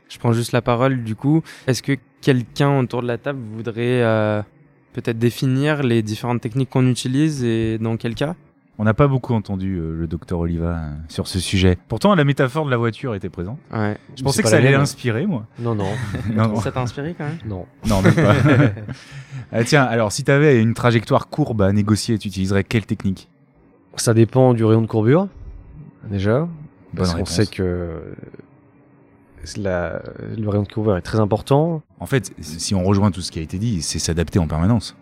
Je 0.10 0.18
prends 0.18 0.34
juste 0.34 0.52
la 0.52 0.62
parole 0.62 1.04
du 1.04 1.16
coup. 1.16 1.42
Est-ce 1.68 1.84
que 1.84 1.98
quelqu'un 2.22 2.80
autour 2.80 3.02
de 3.02 3.08
la 3.08 3.18
table 3.18 3.40
voudrait 3.54 4.02
euh, 4.02 4.42
peut-être 4.94 5.20
définir 5.20 5.84
les 5.84 6.02
différentes 6.02 6.42
techniques 6.42 6.70
qu'on 6.70 6.88
utilise 6.88 7.44
et 7.44 7.78
dans 7.78 7.98
quel 7.98 8.16
cas? 8.16 8.36
On 8.78 8.84
n'a 8.84 8.94
pas 8.94 9.08
beaucoup 9.08 9.34
entendu 9.34 9.76
euh, 9.78 9.96
le 9.98 10.06
docteur 10.06 10.40
Oliva 10.40 10.66
euh, 10.78 10.92
sur 11.08 11.28
ce 11.28 11.40
sujet. 11.40 11.78
Pourtant, 11.88 12.14
la 12.14 12.26
métaphore 12.26 12.66
de 12.66 12.72
la 12.72 12.76
voiture 12.78 13.16
était 13.16 13.30
présente. 13.30 13.58
Ouais. 13.74 13.98
Je 14.18 14.24
pensais 14.24 14.44
que 14.44 14.50
ça 14.50 14.60
la 14.60 14.68
allait 14.68 14.78
l'inspirer, 14.78 15.26
moi. 15.26 15.46
Non, 15.60 15.76
non, 15.76 15.86
Non, 16.34 16.48
non, 16.50 16.60
Ça 16.60 16.74
t'a 16.74 16.82
inspiré 16.82 17.16
quand 17.18 17.24
même? 17.26 17.38
Non. 17.46 17.66
non, 17.88 18.02
même 18.02 18.14
pas. 18.16 18.34
Ah, 19.52 19.64
tiens, 19.64 19.84
alors 19.84 20.12
si 20.12 20.24
tu 20.24 20.32
avais 20.32 20.62
une 20.62 20.74
trajectoire 20.74 21.30
courbe 21.30 21.62
à 21.62 21.72
négocier, 21.72 22.18
tu 22.18 22.28
utiliserais 22.28 22.64
quelle 22.64 22.86
technique? 22.86 23.30
Ça 23.96 24.14
dépend 24.14 24.54
du 24.54 24.66
rayon 24.66 24.82
de 24.82 24.88
courbure, 24.88 25.28
déjà. 26.10 26.48
Parce 26.98 27.14
qu'on 27.14 27.26
sait 27.26 27.46
que 27.46 28.02
la- 29.58 30.02
le 30.38 30.50
rayon 30.50 30.64
de 30.64 30.68
courbure 30.72 30.98
est 30.98 31.02
très 31.02 31.20
important. 31.20 31.82
En 32.00 32.06
fait, 32.08 32.34
si 32.42 32.74
on 32.76 32.84
rejoint 32.84 33.12
tout 33.12 33.22
ce 33.22 33.32
qui 33.32 33.40
a 33.40 33.42
été 33.42 33.58
dit, 33.60 33.82
c'est 33.82 34.00
s'adapter 34.00 34.40
en 34.40 34.48
permanence. 34.48 34.96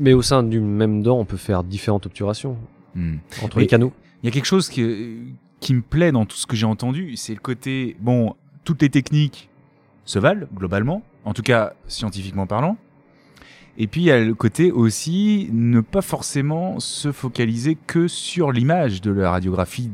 Mais 0.00 0.12
au 0.12 0.22
sein 0.22 0.42
d'une 0.42 0.66
même 0.66 1.02
dent, 1.02 1.18
on 1.18 1.24
peut 1.24 1.36
faire 1.36 1.62
différentes 1.62 2.06
obturations 2.06 2.56
Hmm. 2.94 3.16
entre 3.42 3.56
Mais- 3.56 3.62
les 3.62 3.68
canaux. 3.68 3.92
Il 4.22 4.26
y 4.26 4.28
a 4.28 4.32
quelque 4.32 4.46
chose 4.46 4.68
qui, 4.68 5.18
qui 5.60 5.74
me 5.74 5.82
plaît 5.82 6.12
dans 6.12 6.24
tout 6.26 6.36
ce 6.36 6.46
que 6.46 6.56
j'ai 6.56 6.66
entendu, 6.66 7.16
c'est 7.16 7.34
le 7.34 7.40
côté, 7.40 7.96
bon, 8.00 8.34
toutes 8.64 8.80
les 8.82 8.88
techniques 8.90 9.48
se 10.06 10.18
valent 10.18 10.46
globalement, 10.54 11.02
en 11.24 11.32
tout 11.34 11.42
cas 11.42 11.74
scientifiquement 11.88 12.46
parlant. 12.46 12.76
Et 13.76 13.86
puis 13.86 14.02
il 14.02 14.04
y 14.04 14.10
a 14.10 14.20
le 14.24 14.34
côté 14.34 14.70
aussi 14.70 15.48
ne 15.52 15.80
pas 15.80 16.00
forcément 16.02 16.78
se 16.80 17.10
focaliser 17.12 17.76
que 17.86 18.06
sur 18.08 18.52
l'image 18.52 19.00
de 19.00 19.10
la 19.10 19.30
radiographie 19.32 19.90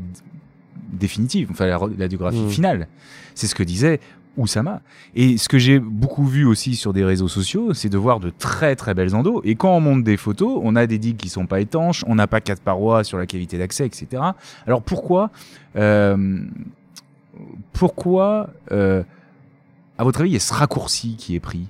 définitive, 0.93 1.49
enfin 1.51 1.67
la 1.67 1.79
ra- 1.79 1.89
la 1.89 2.05
radiographie 2.05 2.39
Mm. 2.43 2.51
finale. 2.51 2.89
C'est 3.35 3.47
ce 3.47 3.55
que 3.55 3.63
disait 3.63 4.01
Oussama. 4.41 4.81
Et 5.15 5.39
ce 5.39 5.49
que 5.49 5.59
j'ai 5.59 5.79
beaucoup 5.79 6.25
vu 6.25 6.45
aussi 6.45 6.75
sur 6.75 6.93
des 6.93 7.05
réseaux 7.05 7.29
sociaux, 7.29 7.75
c'est 7.75 7.89
de 7.89 7.99
voir 7.99 8.21
de 8.21 8.31
très 8.31 8.77
très 8.77 8.95
belles 8.95 9.15
endos. 9.15 9.43
Et 9.45 9.55
quand 9.55 9.77
on 9.77 9.81
monte 9.81 10.05
des 10.05 10.17
photos, 10.17 10.61
on 10.63 10.77
a 10.77 10.87
des 10.87 10.99
digues 10.99 11.17
qui 11.17 11.29
sont 11.29 11.47
pas 11.47 11.61
étanches, 11.61 12.05
on 12.07 12.15
n'a 12.15 12.27
pas 12.27 12.41
quatre 12.41 12.63
parois 12.63 13.05
sur 13.05 13.19
la 13.19 13.27
cavité 13.27 13.59
d'accès, 13.59 13.87
etc. 13.87 14.23
Alors 14.67 14.83
pourquoi, 14.83 15.31
euh, 15.77 16.41
pourquoi, 17.73 18.51
euh, 18.73 19.03
à 19.99 20.05
votre 20.05 20.21
avis, 20.21 20.31
il 20.31 20.35
y 20.35 20.37
a 20.37 20.41
ce 20.41 20.55
raccourci 20.55 21.17
qui 21.17 21.35
est 21.35 21.41
pris? 21.41 21.67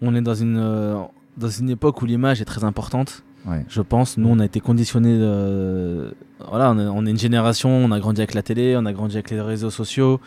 On 0.00 0.14
est 0.14 0.20
dans 0.20 0.34
une, 0.34 0.58
euh, 0.58 0.96
dans 1.36 1.48
une 1.48 1.70
époque 1.70 2.02
où 2.02 2.06
l'image 2.06 2.40
est 2.40 2.44
très 2.44 2.64
importante. 2.64 3.24
Ouais. 3.46 3.64
Je 3.68 3.80
pense, 3.80 4.18
nous, 4.18 4.28
on 4.28 4.38
a 4.40 4.44
été 4.44 4.60
conditionnés. 4.60 5.16
euh, 5.20 6.10
voilà, 6.48 6.70
on 6.70 6.78
est, 6.78 6.86
on 6.86 7.06
est 7.06 7.10
une 7.10 7.18
génération, 7.18 7.70
on 7.70 7.90
a 7.92 7.98
grandi 7.98 8.20
avec 8.20 8.34
la 8.34 8.42
télé, 8.42 8.76
on 8.76 8.84
a 8.84 8.92
grandi 8.92 9.16
avec 9.16 9.30
les 9.30 9.40
réseaux 9.40 9.70
sociaux. 9.70 10.20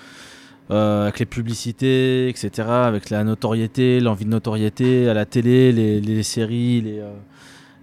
Euh, 0.69 1.03
avec 1.03 1.19
les 1.19 1.25
publicités, 1.25 2.29
etc., 2.29 2.67
avec 2.69 3.09
la 3.09 3.23
notoriété, 3.23 3.99
l'envie 3.99 4.25
de 4.25 4.29
notoriété 4.29 5.09
à 5.09 5.13
la 5.13 5.25
télé, 5.25 5.71
les, 5.71 5.99
les 5.99 6.23
séries, 6.23 6.81
les, 6.81 7.01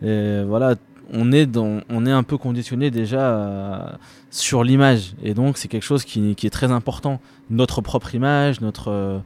euh, 0.03 0.43
et 0.43 0.47
voilà, 0.47 0.77
on 1.13 1.33
est, 1.33 1.47
dans, 1.47 1.81
on 1.91 2.07
est 2.07 2.13
un 2.13 2.23
peu 2.23 2.39
conditionné 2.39 2.91
déjà 2.91 3.21
euh, 3.21 3.91
sur 4.31 4.63
l'image. 4.65 5.15
Et 5.23 5.35
donc, 5.35 5.59
c'est 5.59 5.69
quelque 5.69 5.83
chose 5.83 6.05
qui, 6.05 6.35
qui 6.35 6.47
est 6.47 6.51
très 6.51 6.71
important. 6.71 7.21
Notre 7.51 7.81
propre 7.81 8.15
image, 8.15 8.61
notre, 8.61 9.23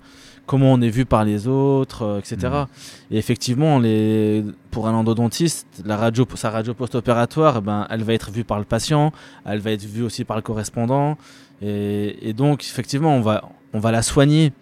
comment 0.47 0.73
on 0.73 0.81
est 0.81 0.89
vu 0.89 1.05
par 1.05 1.25
les 1.25 1.47
autres, 1.47 2.19
etc. 2.19 2.65
Et 3.11 3.19
effectivement, 3.19 3.79
les, 3.79 4.45
pour 4.71 4.89
un 4.89 4.95
endodontiste, 4.95 5.67
la 5.85 5.97
radio, 5.97 6.27
sa 6.35 6.51
radio 6.51 6.75
post-opératoire, 6.75 7.57
eh 7.59 7.61
ben, 7.61 7.87
elle 7.91 8.03
va 8.03 8.15
être 8.15 8.31
vue 8.31 8.45
par 8.45 8.59
le 8.59 8.65
patient, 8.65 9.13
elle 9.45 9.61
va 9.61 9.73
être 9.73 9.85
vue 9.85 10.03
aussi 10.03 10.25
par 10.25 10.37
le 10.37 10.43
correspondant. 10.43 11.17
Et, 11.63 12.29
et 12.29 12.33
donc, 12.33 12.65
effectivement, 12.65 13.15
on 13.15 13.21
va, 13.21 13.49
on 13.73 13.79
va 13.79 13.91
la 13.91 14.03
soigner, 14.03 14.53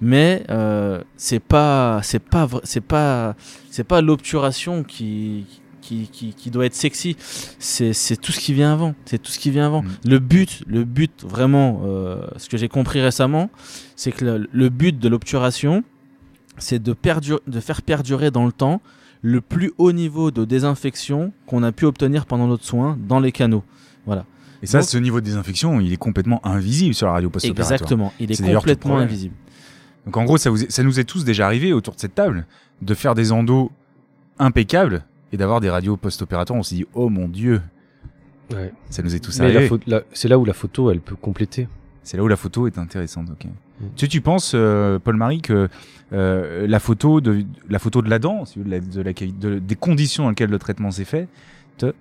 mais 0.00 0.44
euh, 0.50 1.02
c'est 1.16 1.40
pas, 1.40 2.00
c'est 2.02 2.18
pas, 2.22 2.48
c'est 2.64 2.80
pas, 2.80 3.34
c'est 3.70 3.84
pas 3.84 4.00
l'obturation 4.00 4.84
qui, 4.84 5.46
qui, 5.80 6.08
qui, 6.12 6.34
qui 6.34 6.50
doit 6.50 6.66
être 6.66 6.74
sexy. 6.74 7.16
C'est, 7.58 8.20
tout 8.20 8.32
ce 8.32 8.40
qui 8.40 8.54
vient 8.54 8.72
avant. 8.72 8.94
C'est 9.06 9.20
tout 9.20 9.30
ce 9.30 9.38
qui 9.38 9.50
vient 9.50 9.66
avant. 9.66 9.82
Mm. 9.82 9.88
Le 10.04 10.18
but, 10.18 10.62
le 10.66 10.84
but 10.84 11.24
vraiment, 11.24 11.82
euh, 11.84 12.26
ce 12.36 12.48
que 12.48 12.56
j'ai 12.56 12.68
compris 12.68 13.00
récemment, 13.00 13.50
c'est 13.96 14.12
que 14.12 14.24
le, 14.24 14.48
le 14.50 14.68
but 14.68 14.98
de 14.98 15.08
l'obturation, 15.08 15.82
c'est 16.58 16.82
de, 16.82 16.94
de 17.46 17.60
faire 17.60 17.82
perdurer 17.82 18.30
dans 18.30 18.46
le 18.46 18.52
temps 18.52 18.80
le 19.22 19.40
plus 19.40 19.72
haut 19.78 19.92
niveau 19.92 20.30
de 20.30 20.44
désinfection 20.44 21.32
qu'on 21.46 21.62
a 21.62 21.72
pu 21.72 21.84
obtenir 21.84 22.26
pendant 22.26 22.46
notre 22.46 22.64
soin 22.64 22.98
dans 23.06 23.20
les 23.20 23.32
canaux. 23.32 23.64
Voilà. 24.06 24.24
Et 24.62 24.66
ça, 24.66 24.78
Donc- 24.80 24.88
ce 24.88 24.98
niveau 24.98 25.20
de 25.20 25.24
désinfection, 25.24 25.80
il 25.80 25.92
est 25.92 25.96
complètement 25.96 26.44
invisible 26.46 26.94
sur 26.94 27.06
la 27.06 27.12
radio 27.14 27.30
post-opératoire. 27.30 27.72
Exactement. 27.80 28.12
Il 28.20 28.30
est, 28.30 28.54
complètement 28.54 28.98
invisible. 28.98 29.34
Donc 30.06 30.16
en 30.16 30.24
gros, 30.24 30.36
ça, 30.38 30.50
vous 30.50 30.64
est- 30.64 30.70
ça 30.70 30.82
nous 30.82 30.98
est 31.00 31.04
tous 31.04 31.24
déjà 31.24 31.46
arrivé 31.46 31.72
autour 31.72 31.94
de 31.94 32.00
cette 32.00 32.14
table 32.14 32.46
de 32.82 32.94
faire 32.94 33.14
des 33.14 33.32
endos 33.32 33.70
impeccables 34.38 35.04
et 35.32 35.36
d'avoir 35.36 35.60
des 35.60 35.70
radios 35.70 35.96
post-opératoires. 35.96 36.58
On 36.58 36.62
s'est 36.62 36.74
dit, 36.76 36.86
oh 36.94 37.08
mon 37.08 37.28
dieu, 37.28 37.60
Ouais. 38.52 38.72
ça 38.88 39.02
nous 39.02 39.14
est 39.14 39.20
tous 39.20 39.38
Mais 39.38 39.56
arrivé. 39.56 39.70
c'est 40.12 40.28
là 40.28 40.38
où 40.38 40.44
la 40.44 40.52
photo, 40.54 40.90
elle 40.90 41.00
peut 41.00 41.14
compléter. 41.16 41.68
C'est 42.02 42.16
là 42.16 42.22
où 42.24 42.28
la 42.28 42.36
photo 42.36 42.66
est 42.66 42.78
intéressante. 42.78 43.28
ok. 43.30 43.46
Tu, 43.96 44.08
tu 44.08 44.20
penses, 44.20 44.52
euh, 44.54 44.98
Paul-Marie, 44.98 45.40
que 45.40 45.68
euh, 46.12 46.66
la 46.66 46.80
photo 46.80 47.20
de 47.20 47.44
la 47.68 47.78
photo 47.78 48.02
de 48.02 48.10
la 48.10 48.18
de 48.18 49.02
de- 49.40 49.58
des 49.58 49.74
conditions 49.76 50.24
dans 50.24 50.30
lesquelles 50.30 50.50
le 50.50 50.58
traitement 50.58 50.90
s'est 50.90 51.04
fait, 51.04 51.28
te- 51.78 51.94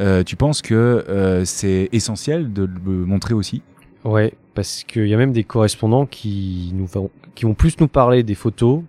euh, 0.00 0.22
tu 0.22 0.36
penses 0.36 0.62
que 0.62 0.74
euh, 0.74 1.44
c'est 1.44 1.88
essentiel 1.92 2.52
de 2.52 2.64
le 2.64 3.04
montrer 3.04 3.34
aussi? 3.34 3.62
Ouais, 4.04 4.34
parce 4.54 4.84
qu'il 4.84 5.06
y 5.08 5.14
a 5.14 5.16
même 5.16 5.32
des 5.32 5.44
correspondants 5.44 6.06
qui 6.06 6.70
nous 6.74 6.86
vont, 6.86 7.10
qui 7.34 7.44
vont 7.44 7.54
plus 7.54 7.78
nous 7.80 7.88
parler 7.88 8.22
des 8.22 8.34
photos 8.36 8.82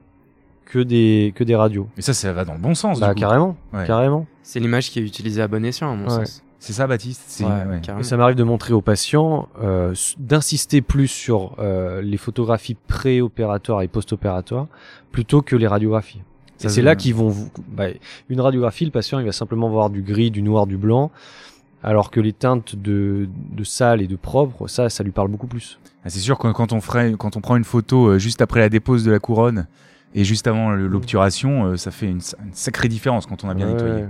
que 0.65 0.79
des 0.79 1.33
que 1.35 1.43
des 1.43 1.55
radios. 1.55 1.87
Et 1.97 2.01
ça, 2.01 2.13
ça 2.13 2.31
va 2.31 2.45
dans 2.45 2.53
le 2.53 2.59
bon 2.59 2.75
sens. 2.75 2.99
Bah 2.99 3.09
du 3.09 3.13
coup. 3.15 3.19
carrément, 3.21 3.57
Ouais. 3.73 3.85
carrément. 3.87 4.27
C'est 4.43 4.59
l'image 4.59 4.91
qui 4.91 4.99
est 4.99 5.03
utilisée 5.03 5.41
à 5.41 5.47
bon 5.47 5.65
escient, 5.65 5.91
à 5.91 5.95
mon 5.95 6.03
Ouais. 6.05 6.25
sens. 6.25 6.43
C'est 6.61 6.73
ça, 6.73 6.87
Baptiste? 6.87 7.41
Ouais. 7.45 7.79
Et 7.99 8.03
ça 8.03 8.17
m'arrive 8.17 8.35
de 8.35 8.43
montrer 8.43 8.73
aux 8.73 8.81
patients, 8.81 9.47
euh, 9.63 9.95
d'insister 10.17 10.81
plus 10.81 11.07
sur 11.07 11.55
euh, 11.59 12.01
les 12.01 12.17
photographies 12.17 12.75
pré-opératoires 12.87 13.81
et 13.81 13.87
post-opératoires 13.87 14.67
plutôt 15.11 15.41
que 15.41 15.55
les 15.55 15.67
radiographies. 15.67 16.21
Se- 16.59 16.69
c'est 16.69 16.81
là 16.81 16.95
qu'ils 16.95 17.15
vont 17.15 17.29
vous, 17.29 17.49
bah, 17.69 17.85
une 18.29 18.41
radiographie, 18.41 18.85
le 18.85 18.91
patient 18.91 19.19
il 19.19 19.25
va 19.25 19.31
simplement 19.31 19.69
voir 19.69 19.89
du 19.89 20.01
gris, 20.01 20.29
du 20.31 20.41
noir, 20.41 20.67
du 20.67 20.77
blanc, 20.77 21.09
alors 21.83 22.11
que 22.11 22.19
les 22.19 22.33
teintes 22.33 22.75
de, 22.75 23.27
de 23.51 23.63
sale 23.63 24.01
et 24.01 24.07
de 24.07 24.15
propre, 24.17 24.67
ça, 24.67 24.89
ça 24.89 25.03
lui 25.03 25.11
parle 25.11 25.29
beaucoup 25.29 25.47
plus. 25.47 25.79
Ah, 26.03 26.09
c'est 26.09 26.19
sûr 26.19 26.37
que 26.37 26.47
quand 26.51 26.73
on, 26.73 26.81
ferait, 26.81 27.13
quand 27.17 27.37
on 27.37 27.41
prend 27.41 27.55
une 27.55 27.63
photo 27.63 28.07
euh, 28.09 28.19
juste 28.19 28.41
après 28.41 28.59
la 28.59 28.69
dépose 28.69 29.03
de 29.05 29.11
la 29.11 29.19
couronne 29.19 29.67
et 30.13 30.23
juste 30.25 30.47
avant 30.47 30.71
le- 30.71 30.87
l'obturation, 30.87 31.65
euh, 31.65 31.77
ça 31.77 31.91
fait 31.91 32.07
une, 32.07 32.21
sa- 32.21 32.37
une 32.45 32.53
sacrée 32.53 32.87
différence 32.89 33.25
quand 33.25 33.43
on 33.43 33.49
a 33.49 33.53
bien 33.53 33.67
Ouais, 33.67 33.73
nettoyé. 33.73 34.05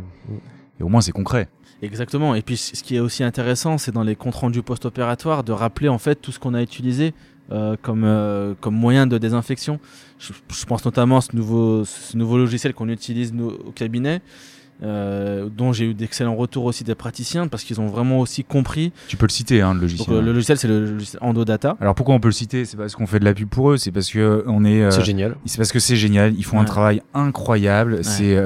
Et 0.80 0.84
au 0.84 0.88
moins, 0.90 1.02
c'est 1.02 1.12
concret. 1.12 1.48
Exactement. 1.82 2.36
Et 2.36 2.42
puis, 2.42 2.58
ce 2.58 2.82
qui 2.84 2.96
est 2.96 3.00
aussi 3.00 3.24
intéressant, 3.24 3.78
c'est 3.78 3.92
dans 3.92 4.04
les 4.04 4.16
comptes 4.16 4.36
rendus 4.36 4.62
post-opératoires 4.64 5.44
de 5.44 5.52
rappeler 5.52 5.90
en 5.90 5.98
fait 5.98 6.16
tout 6.16 6.32
ce 6.32 6.40
qu'on 6.40 6.54
a 6.54 6.62
utilisé 6.62 7.14
euh, 7.52 7.76
comme, 7.82 8.04
euh, 8.06 8.54
comme 8.62 8.76
moyen 8.76 9.08
de 9.08 9.18
désinfection. 9.18 9.80
Je, 10.20 10.34
je 10.54 10.66
pense 10.66 10.84
notamment 10.86 11.18
à 11.18 11.22
ce 11.22 11.36
nouveau, 11.36 11.86
ce 11.86 12.16
nouveau 12.18 12.38
logiciel 12.38 12.74
qu'on 12.74 12.90
utilise 12.90 13.34
nous, 13.34 13.48
au 13.50 13.72
cabinet. 13.72 14.22
euh, 14.82 15.50
dont 15.50 15.74
j'ai 15.74 15.84
eu 15.90 15.94
d'excellents 15.94 16.38
retours 16.38 16.64
aussi 16.64 16.86
des 16.86 16.96
praticiens 16.96 17.50
parce 17.50 17.64
qu'ils 17.66 17.82
ont 17.82 17.88
vraiment 17.88 18.20
aussi 18.22 18.46
compris. 18.46 18.94
Tu 19.10 19.18
peux 19.18 19.26
le 19.26 19.32
citer, 19.32 19.62
hein, 19.62 19.74
le 19.74 19.82
Donc, 19.82 19.90
logiciel. 19.90 20.16
euh, 20.18 20.22
le 20.22 20.32
logiciel, 20.32 20.58
c'est 20.58 20.70
le 20.70 20.86
logiciel 20.94 21.22
Endodata. 21.22 21.76
Alors 21.82 21.96
pourquoi 21.96 22.16
on 22.16 22.22
peut 22.22 22.30
le 22.30 22.34
citer? 22.34 22.64
C'est 22.64 22.78
parce 22.78 22.96
qu'on 22.96 23.06
fait 23.06 23.20
de 23.20 23.26
la 23.26 23.34
pub 23.34 23.50
pour 23.50 23.72
eux, 23.72 23.78
c'est 23.78 23.92
parce 23.92 24.10
que 24.10 24.42
on 24.48 24.64
est. 24.64 24.82
euh, 24.82 24.92
C'est 24.92 25.04
génial. 25.04 25.36
c'est 25.46 25.58
parce 25.58 25.74
que 25.74 25.80
c'est 25.80 25.98
génial. 25.98 26.34
Ils 26.38 26.46
font 26.46 26.62
un 26.62 26.66
travail 26.66 27.02
incroyable. 27.14 28.06
C'est. 28.06 28.38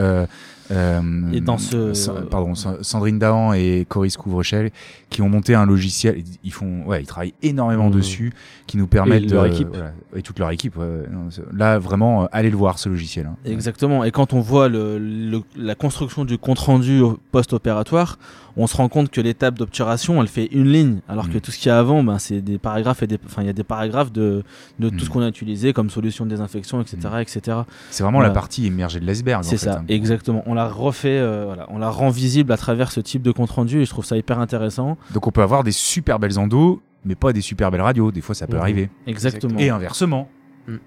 Euh, 0.72 1.02
Et 1.34 1.42
dans 1.42 1.58
ce- 1.58 1.94
Sa- 1.94 2.14
pardon, 2.30 2.56
Sa- 2.56 2.82
Sandrine 2.84 3.20
Dahan 3.20 3.54
et 3.54 3.86
Coris 3.88 4.16
Couvrechel 4.18 4.72
qui 5.10 5.22
ont 5.22 5.30
monté 5.30 5.56
un 5.56 5.66
logiciel. 5.66 6.24
Ils 6.44 6.52
font, 6.54 6.84
ouais, 6.86 7.02
ils 7.02 7.06
travaillent 7.08 7.34
énormément 7.44 7.90
Mmh. 7.90 7.94
dessus, 7.94 8.34
qui 8.68 8.78
nous 8.78 8.88
permettent 8.88 9.30
leur 9.32 9.44
de- 9.44 9.50
équipe. 9.50 9.68
voilà, 9.70 9.92
et 10.16 10.22
toute 10.22 10.40
leur 10.40 10.50
équipe. 10.52 10.78
ouais, 10.78 11.04
non, 11.12 11.28
là, 11.54 11.78
vraiment, 11.80 12.24
euh, 12.24 12.28
allez 12.32 12.50
le 12.50 12.58
voir 12.58 12.80
ce 12.80 12.90
logiciel. 12.90 13.26
hein. 13.28 13.36
Exactement. 13.46 14.04
Et 14.04 14.12
quand 14.12 14.34
on 14.34 14.40
voit 14.40 14.70
le, 14.70 14.98
le- 15.00 15.42
la 15.58 15.76
construction 15.76 16.26
du 16.26 16.38
compte 16.38 16.60
rendu 16.60 17.02
post-opératoire, 17.32 18.18
on 18.58 18.68
se 18.68 18.78
rend 18.78 18.88
compte 18.90 19.10
que 19.10 19.20
l'étape 19.22 19.56
d'obturation, 19.58 20.22
elle 20.22 20.28
fait 20.28 20.46
une 20.52 20.68
ligne, 20.72 21.00
alors 21.08 21.30
que 21.30 21.38
Mm. 21.38 21.42
tout 21.42 21.52
ce 21.52 21.58
qu'il 21.58 21.70
y 21.70 21.72
a 21.72 21.80
avant, 21.80 22.04
ben, 22.04 22.20
c'est 22.20 22.42
des 22.42 22.58
paragraphes 22.58 23.02
et 23.04 23.08
des, 23.08 23.18
enfin, 23.26 23.42
il 23.42 23.46
y 23.48 23.50
a 23.50 23.54
des 23.54 23.64
paragraphes 23.64 24.12
de, 24.12 24.44
de 24.80 24.90
tout 24.90 24.96
Mm. 24.96 25.00
ce 25.00 25.10
qu'on 25.10 25.22
a 25.22 25.28
utilisé 25.28 25.74
comme 25.74 25.90
solution 25.90 26.26
de 26.26 26.30
désinfection, 26.30 26.80
etc., 26.82 26.98
etc. 27.22 27.58
C'est 27.90 28.04
vraiment 28.04 28.20
la 28.22 28.30
partie 28.30 28.66
émergée 28.68 29.00
de 29.00 29.06
l'iceberg. 29.06 29.40
en 29.40 29.44
C'est 29.44 29.58
fait, 29.58 29.66
ça, 29.66 29.80
hein. 29.80 29.86
exactement. 29.88 30.44
On 30.46 30.54
la 30.54 30.68
refait, 30.68 31.18
euh, 31.20 31.46
voilà, 31.46 31.66
on 31.70 31.78
la 31.80 31.90
rend 31.90 32.10
visible 32.10 32.52
à 32.52 32.58
travers 32.58 32.92
ce 32.92 33.00
type 33.00 33.22
de 33.24 33.32
compte 33.32 33.50
rendu 33.52 33.82
et 33.82 33.86
je 33.86 33.90
trouve 33.90 34.06
ça 34.06 34.18
hyper 34.18 34.40
intéressant. 34.40 34.98
Donc 35.14 35.26
on 35.28 35.32
peut 35.32 35.42
avoir 35.42 35.64
des 35.64 35.72
super 35.72 36.20
belles 36.20 36.38
endos, 36.40 36.82
mais 37.06 37.16
pas 37.16 37.34
des 37.34 37.42
super 37.42 37.72
belles 37.72 37.82
radios. 37.82 38.12
Des 38.12 38.22
fois, 38.22 38.36
ça 38.36 38.48
peut 38.48 38.56
Mhm. 38.58 38.62
arriver. 38.62 38.90
Exactement. 39.08 39.58
Et 39.60 39.70
inversement. 39.70 40.30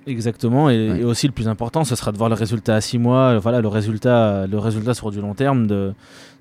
Exactement, 0.07 0.71
et, 0.71 0.91
Ouais. 0.91 1.01
et 1.01 1.05
aussi 1.05 1.27
le 1.27 1.33
plus 1.33 1.49
important, 1.49 1.85
ce 1.85 1.97
sera 1.97 2.13
de 2.13 2.17
voir 2.17 2.29
le 2.29 2.35
résultat 2.35 2.77
à 2.77 2.81
six 2.81 2.99
mois, 2.99 3.39
voilà, 3.39 3.61
le 3.61 3.69
résultat, 3.69 4.47
le 4.47 4.59
résultat 4.59 4.95
sur 4.95 5.11
du 5.11 5.21
long 5.21 5.35
terme 5.35 5.67
de, 5.67 5.93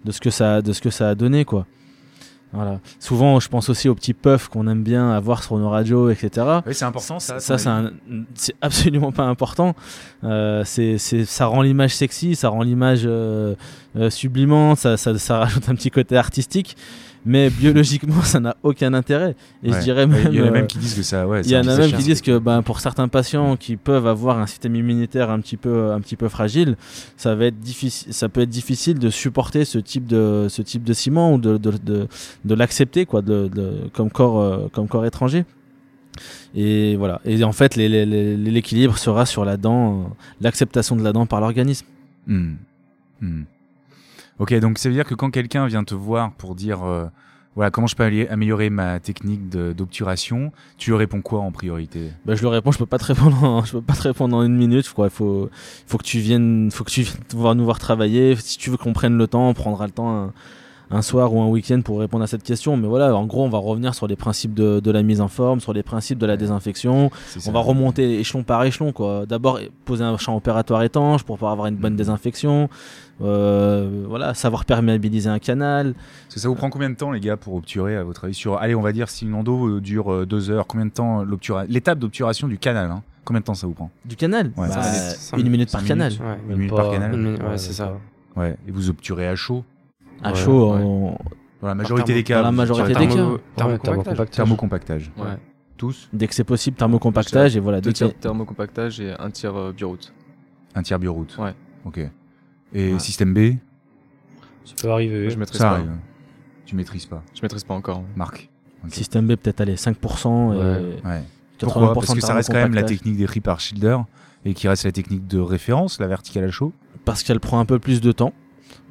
de, 0.06 0.12
ce, 0.12 0.22
que 0.22 0.30
ça, 0.30 0.62
de 0.62 0.72
ce 0.72 0.82
que 0.82 0.90
ça 0.90 1.10
a 1.10 1.16
donné, 1.16 1.44
quoi. 1.46 1.66
Voilà. 2.54 2.80
Souvent, 3.00 3.42
je 3.42 3.50
pense 3.50 3.68
aussi 3.68 3.90
aux 3.90 3.96
petits 3.96 4.14
puffs 4.14 4.48
qu'on 4.48 4.68
aime 4.68 4.82
bien 4.84 5.12
avoir 5.12 5.44
sur 5.44 5.58
nos 5.58 5.70
radios, 5.70 6.10
etc. 6.10 6.48
Oui, 6.66 6.74
c'est 6.74 6.86
important 6.86 7.20
ça. 7.20 7.40
Ça, 7.40 7.58
c'est 8.36 8.56
absolument 8.62 9.12
pas 9.12 9.26
important. 9.26 9.76
Euh, 10.24 10.64
c'est, 10.64 10.98
c'est, 10.98 11.26
ça 11.26 11.48
rend 11.48 11.62
l'image 11.62 11.94
sexy, 11.94 12.36
ça 12.36 12.48
rend 12.48 12.62
l'image 12.64 13.02
euh, 13.06 13.56
euh, 13.98 14.10
sublimante, 14.10 14.78
ça, 14.78 14.96
ça, 14.96 15.18
ça 15.18 15.40
rajoute 15.40 15.68
un 15.68 15.76
petit 15.76 15.92
côté 15.92 16.16
artistique, 16.16 16.78
mais 17.26 17.50
biologiquement, 17.50 18.22
ça 18.24 18.40
n'a 18.40 18.56
aucun 18.64 18.94
intérêt. 18.94 19.36
Et 19.64 19.74
je 19.74 19.80
dirais 19.80 20.06
même. 20.06 20.30
Il 20.32 20.36
y 20.38 20.42
en 20.42 20.46
a 20.46 20.48
euh, 20.48 20.52
même 20.52 20.68
qui 20.68 20.78
disent 20.78 20.94
que 20.94 21.02
ça. 21.02 21.28
Ouais, 21.28 21.42
il 21.42 21.50
y 21.50 21.58
en 21.58 21.68
a 21.68 21.78
même 21.78 21.92
qui 21.92 22.04
disent 22.04 22.22
que 22.22 22.38
ben, 22.38 22.62
pour 22.62 22.80
certains 22.80 23.08
patients 23.08 23.58
qui 23.58 23.78
peuvent 23.78 24.08
avoir 24.08 24.40
un 24.40 24.46
système 24.46 24.76
immunitaire 24.76 25.32
un 25.32 25.40
petit 25.40 25.58
peu, 25.58 25.92
un 25.92 26.00
petit 26.02 26.16
peu 26.16 26.30
fragile, 26.30 26.78
ça, 27.18 27.34
va 27.36 27.46
être 27.46 27.60
difficile, 27.60 28.14
ça 28.14 28.30
peut 28.30 28.42
être 28.42 28.50
difficile 28.50 29.00
de 29.00 29.10
supporter 29.10 29.66
ce 29.66 29.80
type 29.80 30.06
de, 30.06 30.48
ce 30.50 30.62
type 30.62 30.84
de 30.84 30.94
ciment 30.94 31.34
ou 31.34 31.40
de, 31.40 31.58
de, 31.58 31.72
de, 31.72 32.08
de 32.46 32.56
l'accepter 32.56 33.06
quoi, 33.06 33.22
de, 33.22 33.48
de- 33.48 33.90
comme, 33.94 34.12
corps, 34.12 34.40
euh, 34.40 34.68
comme 34.72 34.88
corps 34.88 35.06
étranger. 35.06 35.46
Et 36.54 36.96
voilà. 36.96 37.20
Et 37.26 37.44
en 37.44 37.52
fait, 37.52 37.76
l'équilibre 37.76 38.98
sera 38.98 39.26
sur 39.26 39.44
la 39.46 39.58
dent, 39.58 39.94
euh, 39.94 40.04
l'acceptation 40.42 40.96
de 40.96 41.04
la 41.04 41.12
dent 41.12 41.26
par 41.26 41.42
l'organisme. 41.42 41.88
Hmm. 42.28 42.54
Ok, 44.40 44.54
donc 44.56 44.78
ça 44.78 44.90
veut 44.90 44.96
dire 44.96 45.06
que 45.06 45.16
quand 45.16 45.30
quelqu'un 45.30 45.66
vient 45.68 45.84
te 45.84 45.96
voir 45.96 46.32
pour 46.34 46.56
dire 46.56 46.84
euh, 46.84 47.06
voilà 47.56 47.72
comment 47.72 47.88
je 47.88 47.96
peux 47.96 48.04
améliorer 48.04 48.70
ma 48.70 49.00
technique 49.00 49.50
d'obturation, 49.50 50.52
tu 50.78 50.92
lui 50.92 50.98
réponds 50.98 51.22
quoi 51.22 51.40
en 51.40 51.52
priorité? 51.52 52.12
Ben, 52.26 52.36
je 52.36 52.42
le 52.42 52.50
réponds, 52.50 52.72
je 52.72 52.78
peux 52.78 52.86
pas 52.86 52.98
te 52.98 53.06
répondre, 53.06 53.42
en, 53.44 53.64
je 53.66 53.72
peux 53.72 53.82
pas 53.82 53.94
te 53.94 54.02
répondre 54.02 54.36
en 54.36 54.44
une 54.44 54.56
minute. 54.58 54.86
Il 54.86 55.10
faut, 55.10 55.50
faut 55.88 55.98
que 55.98 56.04
tu 56.04 56.20
viennes, 56.20 56.70
faut 56.70 56.84
que 56.84 56.92
tu 56.92 57.04
viennes 57.04 57.18
voir 57.34 57.56
nous 57.56 57.64
voir 57.64 57.80
travailler. 57.80 58.36
Si 58.36 58.58
tu 58.58 58.70
veux 58.70 58.78
qu'on 58.78 58.94
prenne 58.94 59.18
le 59.18 59.28
temps, 59.28 59.48
on 59.48 59.54
prendra 59.54 59.86
le 59.86 59.94
temps 59.94 60.14
un, 60.14 60.34
un 60.92 61.02
soir 61.02 61.34
ou 61.34 61.42
un 61.42 61.48
week-end 61.48 61.82
pour 61.82 62.00
répondre 62.00 62.24
à 62.24 62.28
cette 62.28 62.44
question. 62.44 62.78
Mais 62.78 62.88
voilà, 62.88 63.16
en 63.16 63.26
gros, 63.26 63.44
on 63.44 63.50
va 63.50 63.58
revenir 63.58 63.96
sur 63.96 64.08
les 64.08 64.16
principes 64.16 64.54
de, 64.54 64.80
de 64.80 64.92
la 64.92 65.02
mise 65.04 65.22
en 65.22 65.28
forme, 65.28 65.60
sur 65.60 65.74
les 65.74 65.84
principes 65.84 66.20
de 66.20 66.26
la 66.26 66.38
désinfection. 66.38 67.10
On 67.48 67.52
va 67.52 67.60
remonter 67.60 68.20
échelon 68.20 68.44
par 68.44 68.64
échelon. 68.64 68.92
quoi. 68.92 69.26
D'abord, 69.26 69.60
poser 69.86 70.04
un 70.04 70.18
champ 70.18 70.36
opératoire 70.36 70.84
étanche 70.84 71.24
pour 71.24 71.38
pouvoir 71.38 71.52
avoir 71.54 71.68
une 71.68 71.76
bonne 71.76 71.94
Mhm. 71.94 71.98
désinfection. 71.98 72.70
Euh, 73.22 74.04
voilà, 74.08 74.34
savoir 74.34 74.66
perméabiliser 74.66 75.30
un 75.30 75.40
canal. 75.40 75.94
Parce 76.26 76.36
que 76.36 76.40
ça 76.42 76.50
vous 76.50 76.56
prend 76.56 76.70
combien 76.70 76.90
de 76.90 76.96
temps 76.96 77.12
les 77.12 77.20
gars 77.22 77.38
pour 77.38 77.56
obturer 77.56 77.96
à 77.96 78.04
votre 78.04 78.26
avis 78.26 78.34
sur 78.34 78.58
Allez, 78.58 78.76
on 78.76 78.82
va 78.82 78.92
dire 78.92 79.10
si 79.10 79.26
une 79.26 79.34
endo 79.34 79.68
euh, 79.68 79.82
dure 79.82 80.12
euh, 80.12 80.26
deux 80.26 80.50
heures, 80.50 80.68
combien 80.68 80.86
de 80.86 80.92
temps 80.92 81.24
l'obtura- 81.24 81.66
l'étape 81.66 81.98
d'obturation 82.00 82.48
du 82.48 82.58
canal 82.58 82.92
hein, 82.92 83.02
Combien 83.24 83.40
de 83.40 83.46
temps 83.46 83.54
ça 83.56 83.66
vous 83.68 83.74
prend? 83.74 83.90
Du 84.04 84.16
canal? 84.16 84.52
Ouais, 84.58 84.68
Bah, 84.68 84.82
Une 85.38 85.50
minute 85.50 85.72
par 85.72 85.84
canal. 85.84 86.12
Ouais. 86.12 86.38
Une 86.50 86.56
minute 86.58 86.70
pas- 86.72 86.84
par 86.84 86.92
canal 86.92 87.14
Une 87.14 87.24
minute, 87.24 87.42
ouais, 87.42 87.58
c'est 87.58 87.74
ça. 87.74 87.94
Ouais. 88.36 88.56
Et 88.68 88.72
vous 88.72 88.90
obturez 88.90 89.28
à 89.28 89.36
chaud? 89.36 89.64
À 90.24 90.32
Ouais, 90.32 90.36
chaud, 90.36 90.74
ouais. 90.74 90.82
on- 90.84 91.18
Dans 91.62 91.68
la 91.68 91.76
majorité 91.76 92.06
thermo- 92.14 92.18
des 92.20 92.24
cas. 92.24 92.38
dans 92.38 92.44
la 92.44 92.52
majorité 92.52 92.88
des 92.94 93.08
thermo- 93.08 93.38
cas. 93.38 93.44
Thermocompactage. 93.84 94.30
thermocompactage. 94.32 95.12
Ouais. 95.18 95.26
Tous 95.78 96.10
Dès 96.14 96.28
que 96.28 96.34
c'est 96.36 96.44
possible, 96.46 96.78
thermocompactage 96.78 97.58
et 97.58 97.60
voilà. 97.60 97.82
Deux 97.82 97.92
tiers 97.94 98.14
thermocompactage 98.18 99.02
et 99.02 99.14
un 99.20 99.30
tiers 99.30 99.56
euh, 99.56 99.72
bioroute. 99.74 100.14
Un 100.74 100.84
tiers 100.84 101.00
bioroute 101.00 101.38
Ouais. 101.38 101.54
Ok. 101.86 102.00
Et 102.74 102.94
Ouais. 102.94 103.00
système 103.00 103.34
B 103.34 103.58
Ça 104.64 104.74
peut 104.82 104.90
arriver. 104.90 105.30
Je 105.30 105.38
maîtrise 105.38 105.58
Ça 105.60 105.70
pas. 105.70 105.76
arrive. 105.76 105.92
Tu 106.66 106.76
maîtrises 106.76 107.06
pas. 107.06 107.22
Je 107.34 107.42
maîtrise 107.44 107.64
pas 107.64 107.74
encore. 107.76 108.04
Marc. 108.16 108.50
Système 108.90 109.26
B, 109.28 109.36
peut-être 109.36 109.62
aller 109.62 109.76
5% 109.78 110.54
et 110.54 110.58
Ouais. 110.58 110.64
Ouais. 111.04 111.22
80% 111.58 111.60
Pourquoi 111.60 111.94
Parce 111.94 112.14
que 112.14 112.22
ça 112.22 112.34
reste 112.34 112.50
quand 112.52 112.56
même 112.58 112.74
la 112.74 112.84
technique 112.84 113.18
des 113.18 113.42
par 113.42 113.60
Schilder 113.60 113.98
et 114.46 114.54
qui 114.54 114.68
reste 114.68 114.84
la 114.86 114.92
technique 114.92 115.28
de 115.28 115.40
référence, 115.40 116.00
la 116.00 116.08
verticale 116.08 116.44
à 116.46 116.52
chaud. 116.52 116.72
Parce 117.04 117.24
qu'elle 117.24 117.40
prend 117.40 117.60
un 117.60 117.66
peu 117.66 117.80
plus 117.80 118.02
de 118.02 118.12
temps. 118.12 118.34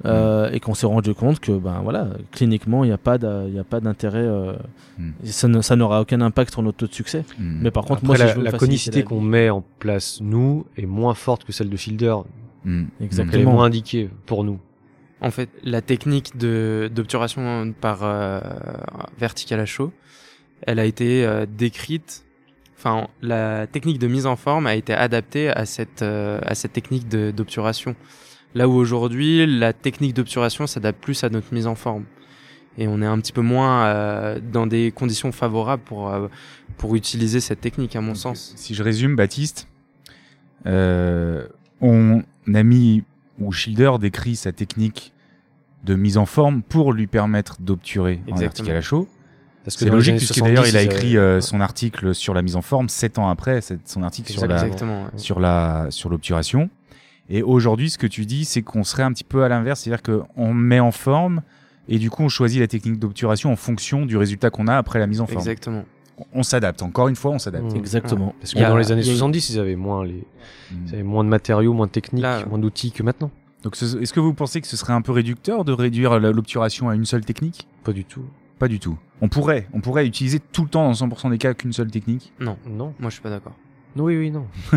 Euh, 0.05 0.51
et 0.53 0.61
qu'on 0.61 0.75
s'est 0.75 0.87
rendu 0.87 1.15
compte 1.15 1.39
que 1.41 1.53
ben 1.53 1.81
voilà 1.83 2.09
cliniquement 2.33 2.83
il 2.85 2.89
n'y 2.89 2.93
a 2.93 2.99
pas 2.99 3.17
d'a- 3.17 3.45
il 3.47 3.55
y 3.55 3.59
a 3.59 3.65
pas 3.65 3.81
d'intérêt 3.81 4.19
euh, 4.25 4.55
Hmm. 4.99 5.11
ça 5.25 5.75
n'aura 5.77 6.01
aucun 6.03 6.21
impact 6.21 6.53
sur 6.53 6.63
notre 6.63 6.77
taux 6.79 6.87
de 6.87 6.95
succès 6.95 7.25
Hmm. 7.39 7.59
mais 7.63 7.71
par 7.73 7.85
contre 7.85 7.99
Après, 8.05 8.07
moi 8.07 8.17
si 8.17 8.23
la, 8.23 8.29
je 8.29 8.35
veux 8.35 8.41
me 8.41 8.45
la 8.45 8.53
conicité 8.59 9.03
qu'on 9.03 9.21
met 9.21 9.51
en 9.51 9.63
place, 9.79 10.21
nous, 10.21 10.67
est 10.77 10.87
moins 10.87 11.15
forte 11.15 11.45
que 11.45 11.53
celle 11.53 11.69
de 11.71 11.77
Fielder. 11.77 12.15
Hmm. 12.65 12.83
Donc, 12.83 12.89
elle 12.99 13.03
est 13.03 13.07
Exactement. 13.07 13.53
moins 13.55 13.65
indiquée 13.67 14.09
pour 14.27 14.45
nous. 14.45 14.59
En 15.21 15.31
fait, 15.31 15.49
la 15.65 15.81
technique 15.81 16.37
de 16.37 16.91
d'obturation 16.95 17.73
par 17.81 18.01
euh, 18.03 18.41
verticale 19.19 19.61
à 19.61 19.67
chaud, 19.67 19.93
elle 20.63 20.79
a 20.79 20.85
été 20.85 21.25
euh, 21.27 21.47
décrite. 21.47 22.25
Enfin, 22.77 23.09
la 23.23 23.67
technique 23.67 23.99
de 23.99 24.07
mise 24.07 24.27
en 24.27 24.37
forme 24.37 24.67
a 24.67 24.75
été 24.75 24.93
adaptée 24.93 25.49
à 25.49 25.65
cette 25.67 26.03
euh, 26.03 26.39
à 26.45 26.55
cette 26.55 26.73
technique 26.73 27.09
d'obturation. 27.09 27.97
Là 28.55 28.69
où 28.69 28.73
aujourd'hui, 28.73 29.47
la 29.47 29.73
technique 29.73 30.15
d'obturation 30.15 30.67
s'adapte 30.67 31.03
plus 31.03 31.25
à 31.25 31.29
notre 31.29 31.53
mise 31.53 31.67
en 31.67 31.75
forme. 31.75 32.05
Et 32.79 32.89
on 32.89 33.03
est 33.03 33.07
un 33.07 33.19
petit 33.19 33.33
peu 33.33 33.41
moins 33.41 33.87
euh, 33.87 34.41
dans 34.41 34.67
des 34.67 34.91
conditions 34.91 35.31
favorables 35.33 35.83
pour 35.83 36.11
euh, 36.11 36.29
pour 36.77 36.97
utiliser 36.97 37.41
cette 37.41 37.61
technique, 37.61 37.95
à 37.95 38.01
mon 38.01 38.09
Donc, 38.09 38.17
sens. 38.17 38.53
Si 38.57 38.75
je 38.75 38.83
résume, 38.83 39.15
Baptiste, 39.15 39.69
euh, 40.67 41.47
on 41.81 42.23
a 42.53 42.63
mis, 42.63 43.05
ou 43.39 43.53
Schilder 43.53 43.93
décrit 44.01 44.35
sa 44.37 44.53
technique 44.53 45.13
de 45.85 45.95
mise 45.95 46.17
en 46.17 46.27
forme 46.27 46.63
pour 46.63 46.93
lui 46.93 47.07
permettre 47.07 47.61
d'obturer 47.61 48.21
en 48.31 48.37
vertical 48.37 48.77
à 48.77 48.81
chaud. 48.81 49.09
C'est 49.67 49.89
logique 49.89 50.17
puisque 50.17 50.35
70, 50.35 50.55
d'ailleurs 50.55 50.69
il 50.69 50.77
a 50.77 50.83
écrit 50.83 51.17
euh, 51.17 51.41
son 51.41 51.61
article 51.61 52.15
sur 52.15 52.35
la 52.35 52.43
mise 52.43 52.57
en 52.57 52.61
forme 52.61 52.89
sept 52.89 53.19
ans 53.19 53.31
après 53.31 53.61
son 53.85 54.03
article 54.03 54.31
sur 54.33 54.47
la, 54.47 54.63
Exactement. 54.63 55.05
ouais. 55.05 55.11
sur 55.17 55.41
la 55.41 55.87
sur 55.91 56.11
l'obturation. 56.11 56.69
Et 57.31 57.43
aujourd'hui, 57.43 57.91
ce 57.91 57.99
que 57.99 58.07
tu 58.07 58.27
dis, 58.27 58.45
c'est 58.45 58.63
qu'on 58.63 58.85
serait 58.85 59.03
un 59.03 59.13
petit 59.13 59.25
peu 59.25 59.45
à 59.45 59.49
l'inverse, 59.49 59.81
c'est-à-dire 59.81 60.03
qu'on 60.03 60.53
met 60.55 60.81
en 60.81 60.91
forme 60.93 61.43
et 61.89 61.99
du 61.99 62.11
coup 62.11 62.23
on 62.23 62.29
choisit 62.29 62.61
la 62.61 62.67
technique 62.67 62.99
d'obturation 62.99 63.51
en 63.53 63.57
fonction 63.57 64.07
du 64.07 64.17
résultat 64.17 64.51
qu'on 64.51 64.69
a 64.69 64.77
après 64.77 64.99
la 64.99 65.07
mise 65.07 65.21
en 65.21 65.27
forme. 65.27 65.39
Exactement. 65.39 65.85
On 66.33 66.43
s'adapte. 66.43 66.81
Encore 66.83 67.09
une 67.09 67.17
fois, 67.17 67.33
on 67.33 67.39
s'adapte. 67.39 67.73
Mm. 67.73 67.77
exactement 67.77 68.35
Parce 68.41 68.55
que 68.55 68.59
y 68.61 68.65
a- 68.65 68.69
dans 68.69 68.77
les 68.77 68.93
années 68.93 69.01
il 69.03 69.07
y 69.09 69.11
a- 69.11 69.15
70, 69.15 69.51
ils 69.51 69.59
avaient 69.59 69.75
moins 69.77 70.05
les, 70.05 70.13
Mm. 70.71 70.75
ils 70.87 70.95
avaient 70.95 71.03
moins 71.03 71.25
de 71.25 71.29
matériaux, 71.29 71.73
moins 71.73 71.87
de 71.87 71.91
techniques, 71.93 72.23
Là- 72.23 72.45
moins 72.47 72.59
d'outils 72.59 72.93
que 72.93 73.03
maintenant. 73.03 73.31
Donc, 73.65 73.77
ce- 73.77 73.99
est-ce 74.01 74.13
que 74.13 74.21
vous 74.21 74.35
pensez 74.35 74.61
que 74.61 74.67
ce 74.67 74.77
serait 74.77 74.93
un 74.93 75.01
peu 75.03 75.11
réducteur 75.13 75.65
de 75.65 75.73
réduire 75.73 76.19
l'obturation 76.21 76.89
à 76.91 76.95
une 76.95 77.07
seule 77.07 77.25
technique? 77.25 77.67
Pas 77.83 77.93
du 77.93 78.05
tout. 78.05 78.25
Pas 78.59 78.69
du 78.69 78.79
tout. 78.79 78.97
On 79.23 79.29
pourrait, 79.29 79.67
on 79.73 79.81
pourrait 79.81 80.07
utiliser 80.07 80.39
tout 80.39 80.63
le 80.63 80.69
temps 80.69 80.85
dans 80.85 80.93
100% 80.95 81.31
des 81.31 81.39
cas 81.39 81.55
qu'une 81.55 81.73
seule 81.73 81.91
technique? 81.91 82.33
Non, 82.39 82.57
Non. 82.69 82.93
moi 83.01 83.09
je 83.11 83.15
suis 83.15 83.23
pas 83.23 83.31
d'accord. 83.31 83.55
Oui, 83.97 84.17
oui, 84.17 84.31
non. 84.31 84.47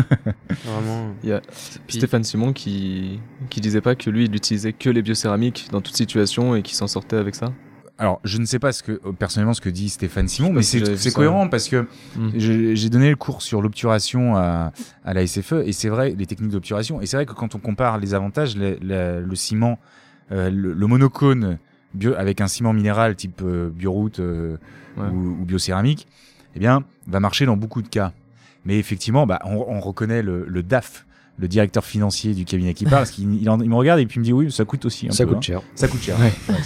Vraiment. 0.64 1.14
Il 1.22 1.28
y 1.30 1.32
a 1.32 1.40
Puis- 1.86 1.96
Stéphane 1.98 2.24
Simon 2.24 2.52
qui, 2.52 3.20
qui 3.50 3.60
disait 3.60 3.80
pas 3.80 3.94
que 3.94 4.10
lui, 4.10 4.24
il 4.26 4.34
utilisait 4.34 4.72
que 4.72 4.90
les 4.90 5.02
biocéramiques 5.02 5.68
dans 5.72 5.80
toute 5.80 5.96
situation 5.96 6.54
et 6.54 6.62
qui 6.62 6.74
s'en 6.74 6.86
sortait 6.86 7.16
avec 7.16 7.34
ça. 7.34 7.52
Alors, 8.00 8.20
je 8.22 8.38
ne 8.38 8.44
sais 8.44 8.60
pas 8.60 8.70
ce 8.70 8.84
que 8.84 8.92
euh, 8.92 9.10
personnellement 9.12 9.54
ce 9.54 9.60
que 9.60 9.68
dit 9.70 9.88
Stéphane 9.88 10.28
Simon, 10.28 10.52
mais 10.52 10.62
si 10.62 10.80
c'est 10.96 11.12
cohérent 11.12 11.48
parce 11.48 11.68
que 11.68 11.86
Mm. 12.16 12.30
j'ai 12.74 12.88
donné 12.90 13.10
le 13.10 13.16
cours 13.16 13.42
sur 13.42 13.60
l'obturation 13.60 14.36
à, 14.36 14.72
à 15.04 15.14
la 15.14 15.26
SFE 15.26 15.64
et 15.66 15.72
c'est 15.72 15.88
vrai 15.88 16.14
les 16.16 16.26
techniques 16.26 16.52
d'obturation 16.52 17.00
et 17.00 17.06
c'est 17.06 17.16
vrai 17.16 17.26
que 17.26 17.32
quand 17.32 17.56
on 17.56 17.58
compare 17.58 17.98
les 17.98 18.14
avantages, 18.14 18.56
le, 18.56 18.78
le- 18.80 19.20
le 19.24 19.34
ciment, 19.34 19.80
euh, 20.30 20.48
le, 20.48 20.74
le 20.74 20.86
monocône 20.86 21.58
bio, 21.92 22.14
avec 22.16 22.40
un 22.40 22.46
ciment 22.46 22.72
minéral 22.72 23.16
type 23.16 23.40
euh, 23.42 23.68
bioroute 23.68 24.20
euh, 24.20 24.56
Ouais. 24.96 25.08
ou, 25.12 25.40
ou 25.40 25.44
biocéramique, 25.44 26.06
eh 26.54 26.58
bien, 26.60 26.84
va 27.08 27.18
marcher 27.20 27.46
dans 27.46 27.56
beaucoup 27.56 27.82
de 27.82 27.88
cas. 27.88 28.12
Mais 28.64 28.78
effectivement, 28.78 29.26
bah, 29.26 29.40
on, 29.44 29.54
on 29.56 29.80
reconnaît 29.80 30.22
le, 30.22 30.44
le 30.48 30.62
DAF, 30.62 31.06
le 31.38 31.48
directeur 31.48 31.84
financier 31.84 32.34
du 32.34 32.44
cabinet 32.44 32.74
qui 32.74 32.84
parle, 32.84 33.02
parce 33.02 33.12
qu'il 33.12 33.32
il 33.40 33.48
en- 33.48 33.60
il 33.60 33.68
me 33.70 33.74
regarde 33.76 34.00
et 34.00 34.06
puis 34.06 34.16
il 34.16 34.20
me 34.20 34.24
dit 34.24 34.32
oui, 34.32 34.50
ça 34.50 34.64
coûte 34.64 34.84
aussi 34.84 35.08
un 35.08 35.12
Ça 35.12 35.24
peu, 35.24 35.30
coûte 35.30 35.38
hein. 35.38 35.42
cher. 35.42 35.62
Ça 35.74 35.88
coûte 35.88 36.00
cher. 36.00 36.18
Ouais. 36.18 36.32
Ouais. 36.48 36.60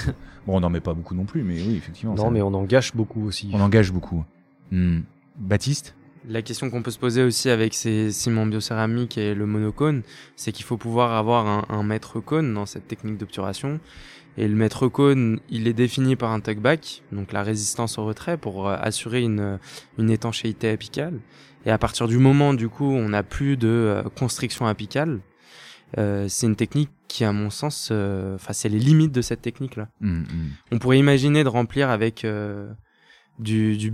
Bon, 0.46 0.57
on 0.57 0.61
n'en 0.61 0.70
met 0.70 0.81
pas 0.81 0.94
beaucoup 0.94 1.14
non 1.14 1.24
plus, 1.24 1.42
mais 1.42 1.55
oui, 1.55 1.76
effectivement. 1.76 2.14
Non, 2.14 2.24
ça- 2.24 2.31
mais 2.31 2.42
on 2.42 2.52
en 2.55 2.64
gâche 2.64 2.94
beaucoup 2.96 3.26
aussi. 3.26 3.50
on 3.52 3.61
engage 3.61 3.92
beaucoup. 3.92 4.24
Hmm. 4.70 5.00
Baptiste? 5.38 5.94
La 6.28 6.40
question 6.42 6.70
qu'on 6.70 6.83
peut 6.83 6.90
se 6.92 6.98
poser 6.98 7.22
aussi 7.22 7.50
avec 7.50 7.74
ces 7.74 8.11
ciments 8.12 8.46
biocéramiques 8.46 9.18
et 9.18 9.35
le 9.35 9.44
monocône, 9.46 10.02
c'est 10.37 10.52
qu'il 10.52 10.64
faut 10.64 10.76
pouvoir 10.76 11.12
avoir 11.14 11.46
un, 11.46 11.64
un 11.68 11.83
mètre 11.83 12.20
cône 12.20 12.55
dans 12.55 12.64
cette 12.66 12.87
technique 12.88 13.18
d'obturation. 13.18 13.81
Et 14.38 14.48
le 14.48 14.55
mètre 14.55 14.88
cône, 14.88 15.40
il 15.50 15.68
est 15.68 15.72
défini 15.74 16.16
par 16.16 16.31
un 16.31 16.40
tuckback, 16.40 17.02
donc 17.12 17.33
la 17.33 17.42
résistance 17.42 17.98
au 17.98 18.05
retrait 18.07 18.38
pour 18.38 18.68
euh, 18.68 18.76
assurer 18.81 19.20
une, 19.22 19.59
une 19.98 20.11
étanchéité 20.11 20.70
apicale. 20.70 21.18
Et 21.66 21.70
à 21.70 21.79
partir 21.79 22.09
du 22.09 22.18
moment, 22.18 22.55
du 22.55 22.68
coup, 22.68 22.85
on 22.90 23.11
n'a 23.11 23.22
plus 23.22 23.57
de 23.57 23.68
euh, 23.68 24.03
constriction 24.18 24.66
apicale, 24.66 25.20
euh, 25.98 26.27
c'est 26.29 26.46
une 26.46 26.57
technique 26.57 26.90
qui, 27.09 27.25
à 27.25 27.33
mon 27.33 27.51
sens, 27.51 27.90
euh, 27.92 28.35
enfin, 28.37 28.53
c'est 28.53 28.68
les 28.68 28.79
limites 28.79 29.12
de 29.12 29.20
cette 29.22 29.42
technique-là. 29.42 29.88
Hmm, 30.01 30.20
hmm. 30.22 30.25
On 30.72 30.79
pourrait 30.79 30.98
imaginer 30.98 31.44
de 31.44 31.48
remplir 31.48 31.90
avec 31.90 32.25
euh, 32.25 32.72
du, 33.38 33.77
du 33.77 33.92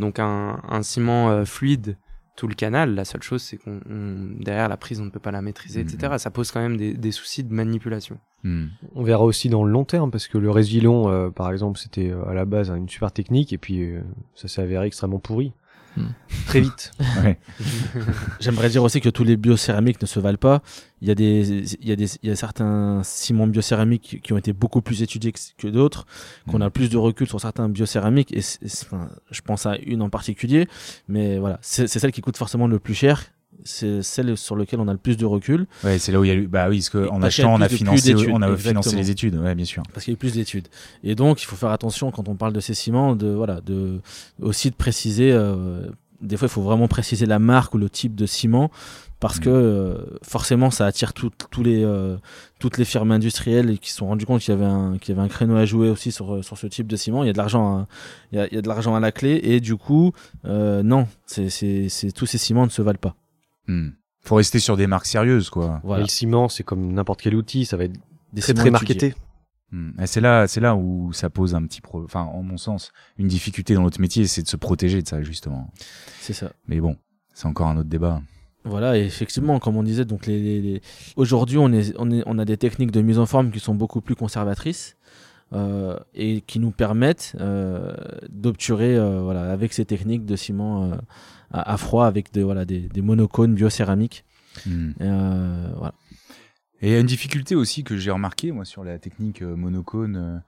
donc 0.00 0.18
un, 0.18 0.60
un 0.68 0.82
ciment 0.82 1.30
euh, 1.30 1.44
fluide, 1.44 1.96
tout 2.36 2.48
le 2.48 2.54
canal. 2.54 2.94
La 2.94 3.04
seule 3.04 3.22
chose, 3.22 3.42
c'est 3.42 3.56
qu'on 3.56 3.80
on- 3.88 4.42
derrière 4.42 4.68
la 4.68 4.76
prise, 4.76 5.00
on 5.00 5.04
ne 5.04 5.10
peut 5.10 5.20
pas 5.20 5.30
la 5.30 5.42
maîtriser, 5.42 5.82
Mhm. 5.84 5.88
etc. 5.88 6.14
Ça 6.18 6.30
pose 6.30 6.50
quand 6.50 6.60
même 6.60 6.76
des, 6.76 6.94
des 6.94 7.12
soucis 7.12 7.44
de 7.44 7.52
manipulation. 7.54 8.18
Hmm. 8.44 8.66
On 8.94 9.02
verra 9.02 9.24
aussi 9.24 9.48
dans 9.48 9.64
le 9.64 9.70
long 9.72 9.84
terme, 9.84 10.10
parce 10.10 10.28
que 10.28 10.38
le 10.38 10.50
Resvilon, 10.50 11.08
euh, 11.08 11.30
par 11.30 11.50
exemple, 11.52 11.78
c'était 11.78 12.12
à 12.28 12.34
la 12.34 12.44
base 12.44 12.68
une 12.70 12.88
super 12.88 13.12
technique, 13.12 13.52
et 13.52 13.58
puis 13.58 13.80
euh, 13.82 14.02
ça 14.34 14.46
s'est 14.48 14.62
avéré 14.62 14.86
extrêmement 14.86 15.18
pourri. 15.20 15.52
Hmm. 15.96 16.06
Très 16.46 16.60
vite. 16.60 16.92
Ouais. 17.24 17.38
J'aimerais 18.40 18.68
dire 18.68 18.82
aussi 18.82 19.00
que 19.00 19.08
tous 19.08 19.24
les 19.24 19.36
biocéramiques 19.36 20.00
ne 20.00 20.06
se 20.06 20.20
valent 20.20 20.38
pas. 20.38 20.62
Il 21.00 21.08
y 21.08 21.10
a 21.10 21.14
des, 21.14 21.74
il 21.80 21.88
y 21.88 21.92
a 21.92 21.96
des, 21.96 22.16
il 22.22 22.28
y 22.28 22.32
a 22.32 22.36
certains 22.36 23.02
ciments 23.02 23.46
biocéramiques 23.46 24.20
qui 24.22 24.32
ont 24.32 24.38
été 24.38 24.52
beaucoup 24.52 24.80
plus 24.80 25.02
étudiés 25.02 25.32
que, 25.32 25.40
que 25.56 25.68
d'autres, 25.68 26.06
qu'on 26.48 26.60
a 26.60 26.70
plus 26.70 26.90
de 26.90 26.96
recul 26.96 27.26
sur 27.26 27.40
certains 27.40 27.68
biocéramiques. 27.68 28.32
Et 28.32 28.42
enfin, 28.64 29.08
je 29.30 29.40
pense 29.40 29.66
à 29.66 29.76
une 29.78 30.02
en 30.02 30.10
particulier, 30.10 30.68
mais 31.08 31.38
voilà, 31.38 31.58
c'est 31.62 31.88
celle 31.88 32.12
qui 32.12 32.20
coûte 32.20 32.36
forcément 32.36 32.68
le 32.68 32.78
plus 32.78 32.94
cher. 32.94 33.24
C'est 33.64 34.02
celle 34.02 34.36
sur 34.36 34.56
laquelle 34.56 34.80
on 34.80 34.88
a 34.88 34.92
le 34.92 34.98
plus 34.98 35.16
de 35.16 35.26
recul 35.26 35.66
Ouais, 35.84 35.98
c'est 35.98 36.12
là 36.12 36.20
où 36.20 36.24
il 36.24 36.28
y 36.28 36.30
a 36.30 36.34
eu. 36.34 36.46
Bah 36.46 36.68
oui, 36.68 36.78
parce 36.78 36.90
qu'en 36.90 37.20
achetant, 37.22 37.54
on 37.54 37.60
a 37.60 37.68
financé, 37.68 38.14
on 38.30 38.40
a 38.42 38.56
financé 38.56 38.96
les 38.96 39.10
études. 39.10 39.34
Ouais, 39.36 39.54
bien 39.54 39.64
sûr. 39.64 39.82
parce 39.92 40.04
qu'il 40.04 40.12
y 40.12 40.14
a 40.14 40.16
eu 40.16 40.18
plus 40.18 40.32
d'études. 40.34 40.68
Et 41.04 41.14
donc, 41.14 41.42
il 41.42 41.46
faut 41.46 41.56
faire 41.56 41.70
attention 41.70 42.10
quand 42.10 42.28
on 42.28 42.34
parle 42.36 42.52
de 42.52 42.60
ces 42.60 42.74
ciments, 42.74 43.14
de 43.16 43.28
voilà, 43.28 43.60
de 43.60 44.00
aussi 44.40 44.70
de 44.70 44.74
préciser. 44.76 45.32
euh, 45.32 45.88
des 46.20 46.36
fois, 46.36 46.46
il 46.46 46.50
faut 46.50 46.62
vraiment 46.62 46.88
préciser 46.88 47.26
la 47.26 47.38
marque 47.38 47.74
ou 47.74 47.78
le 47.78 47.88
type 47.88 48.14
de 48.16 48.26
ciment 48.26 48.70
parce 49.20 49.38
Mm. 49.38 49.40
que 49.42 49.50
euh, 49.50 49.94
forcément, 50.22 50.70
ça 50.72 50.84
attire 50.86 51.12
tout- 51.12 51.30
tous 51.50 51.62
les 51.62 51.84
euh, 51.84 52.16
toutes 52.58 52.76
les 52.78 52.84
firmes 52.84 53.12
industrielles 53.12 53.70
et 53.70 53.78
qui 53.78 53.90
se 53.90 53.96
sont 53.98 54.06
rendues 54.06 54.26
compte 54.26 54.40
qu'il 54.40 54.52
y 54.52 54.56
avait 54.56 54.64
un 54.66 54.98
qu'il 54.98 55.14
y 55.14 55.18
avait 55.18 55.24
un 55.24 55.28
créneau 55.28 55.54
à 55.56 55.64
jouer 55.64 55.90
aussi 55.90 56.10
sur 56.10 56.44
sur 56.44 56.56
ce 56.58 56.66
type 56.66 56.86
de 56.88 56.96
ciment. 56.96 57.22
Il 57.22 57.26
y 57.28 57.30
a 57.30 57.32
de 57.32 57.38
l'argent, 57.38 57.78
à- 57.78 57.86
il 58.32 58.38
y 58.38 58.40
a, 58.40 58.46
il 58.48 58.54
y 58.54 58.58
a 58.58 58.62
de 58.62 58.68
l'argent 58.68 58.94
à 58.96 59.00
la 59.00 59.12
clé 59.12 59.38
et 59.44 59.60
du 59.60 59.76
coup, 59.76 60.12
euh, 60.44 60.82
non, 60.82 61.06
c'est 61.26 61.50
c'est 61.50 61.88
c'est 61.88 62.10
tous 62.12 62.26
ces 62.26 62.38
ciments 62.38 62.64
ne 62.64 62.70
se 62.70 62.82
valent 62.82 62.98
pas. 63.00 63.14
Hmm. 63.68 63.90
Faut 64.22 64.34
rester 64.34 64.58
sur 64.58 64.76
des 64.76 64.86
marques 64.86 65.06
sérieuses, 65.06 65.48
quoi. 65.50 65.80
Et 65.82 65.86
Voilà, 65.86 66.02
le 66.02 66.08
ciment, 66.08 66.48
c'est 66.48 66.64
comme 66.64 66.92
n'importe 66.92 67.22
quel 67.22 67.34
outil, 67.36 67.64
ça 67.64 67.76
va 67.76 67.84
être 67.84 67.94
Des 68.32 68.40
très 68.42 68.52
très 68.54 68.70
marketé. 68.70 69.14
Hmm. 69.70 69.90
Et 70.00 70.06
c'est 70.06 70.20
là, 70.20 70.48
c'est 70.48 70.60
là 70.60 70.74
où 70.74 71.12
ça 71.12 71.30
pose 71.30 71.54
un 71.54 71.62
petit 71.64 71.80
pro. 71.80 72.02
Enfin, 72.02 72.22
en 72.22 72.42
mon 72.42 72.56
sens, 72.56 72.90
une 73.18 73.28
difficulté 73.28 73.74
dans 73.74 73.82
notre 73.82 74.00
métier, 74.00 74.26
c'est 74.26 74.42
de 74.42 74.48
se 74.48 74.56
protéger 74.56 75.02
de 75.02 75.08
ça, 75.08 75.22
justement. 75.22 75.70
C'est 76.20 76.32
ça. 76.32 76.50
Mais 76.66 76.80
bon, 76.80 76.96
c'est 77.34 77.46
encore 77.46 77.68
un 77.68 77.76
autre 77.76 77.88
débat. 77.88 78.20
Voilà, 78.64 78.98
et 78.98 79.02
effectivement, 79.04 79.58
comme 79.60 79.76
on 79.76 79.82
disait, 79.82 80.04
donc 80.04 80.26
les, 80.26 80.40
les- 80.42 80.60
les- 80.60 80.82
aujourd'hui, 81.16 81.56
on, 81.58 81.72
est, 81.72 81.94
on, 81.96 82.10
est, 82.10 82.22
on 82.26 82.38
a 82.38 82.44
des 82.44 82.56
techniques 82.56 82.90
de 82.90 83.00
mise 83.00 83.18
en 83.18 83.24
forme 83.24 83.50
qui 83.50 83.60
sont 83.60 83.74
beaucoup 83.74 84.00
plus 84.00 84.14
conservatrices 84.16 84.96
et 86.14 86.42
qui 86.42 86.58
nous 86.58 86.70
permettent 86.70 87.34
euh, 87.40 87.94
d'obturer 88.28 88.96
euh, 88.96 89.22
voilà, 89.22 89.50
avec 89.50 89.72
ces 89.72 89.84
techniques 89.84 90.24
de 90.26 90.36
ciment 90.36 90.84
euh, 90.84 90.96
à, 91.50 91.72
à 91.72 91.76
froid 91.76 92.06
avec 92.06 92.32
des, 92.32 92.42
voilà, 92.42 92.64
des, 92.64 92.80
des 92.80 93.02
monocônes 93.02 93.54
biocéramiques. 93.54 94.24
Euh, 95.00 95.70
voilà. 95.76 95.94
Et 96.80 96.88
il 96.88 96.92
y 96.92 96.96
a 96.96 97.00
une 97.00 97.06
difficulté 97.06 97.54
aussi 97.56 97.82
que 97.84 97.96
j'ai 97.96 98.10
remarqué 98.10 98.52
moi 98.52 98.64
sur 98.64 98.84
la 98.84 98.98
technique 98.98 99.42
euh, 99.42 99.56
monocône 99.56 100.16
euh, 100.16 100.38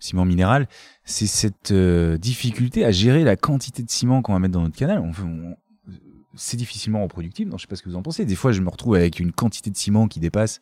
ciment 0.00 0.24
minéral, 0.24 0.68
c'est 1.04 1.26
cette 1.26 1.70
euh, 1.72 2.18
difficulté 2.18 2.84
à 2.84 2.90
gérer 2.90 3.24
la 3.24 3.36
quantité 3.36 3.82
de 3.82 3.90
ciment 3.90 4.22
qu'on 4.22 4.32
va 4.32 4.38
mettre 4.38 4.54
dans 4.54 4.62
notre 4.62 4.76
canal. 4.76 5.00
On, 5.00 5.12
fait- 5.12 5.22
on- 5.22 5.56
c'est 6.38 6.56
difficilement 6.56 7.02
reproductible. 7.02 7.50
Non, 7.50 7.58
je 7.58 7.62
sais 7.62 7.66
pas 7.68 7.76
ce 7.76 7.82
que 7.82 7.88
vous 7.90 7.96
en 7.96 8.02
pensez. 8.02 8.24
Des 8.24 8.36
fois, 8.36 8.52
je 8.52 8.60
me 8.62 8.70
retrouve 8.70 8.94
avec 8.94 9.20
une 9.20 9.32
quantité 9.32 9.70
de 9.70 9.76
ciment 9.76 10.08
qui 10.08 10.20
dépasse. 10.20 10.60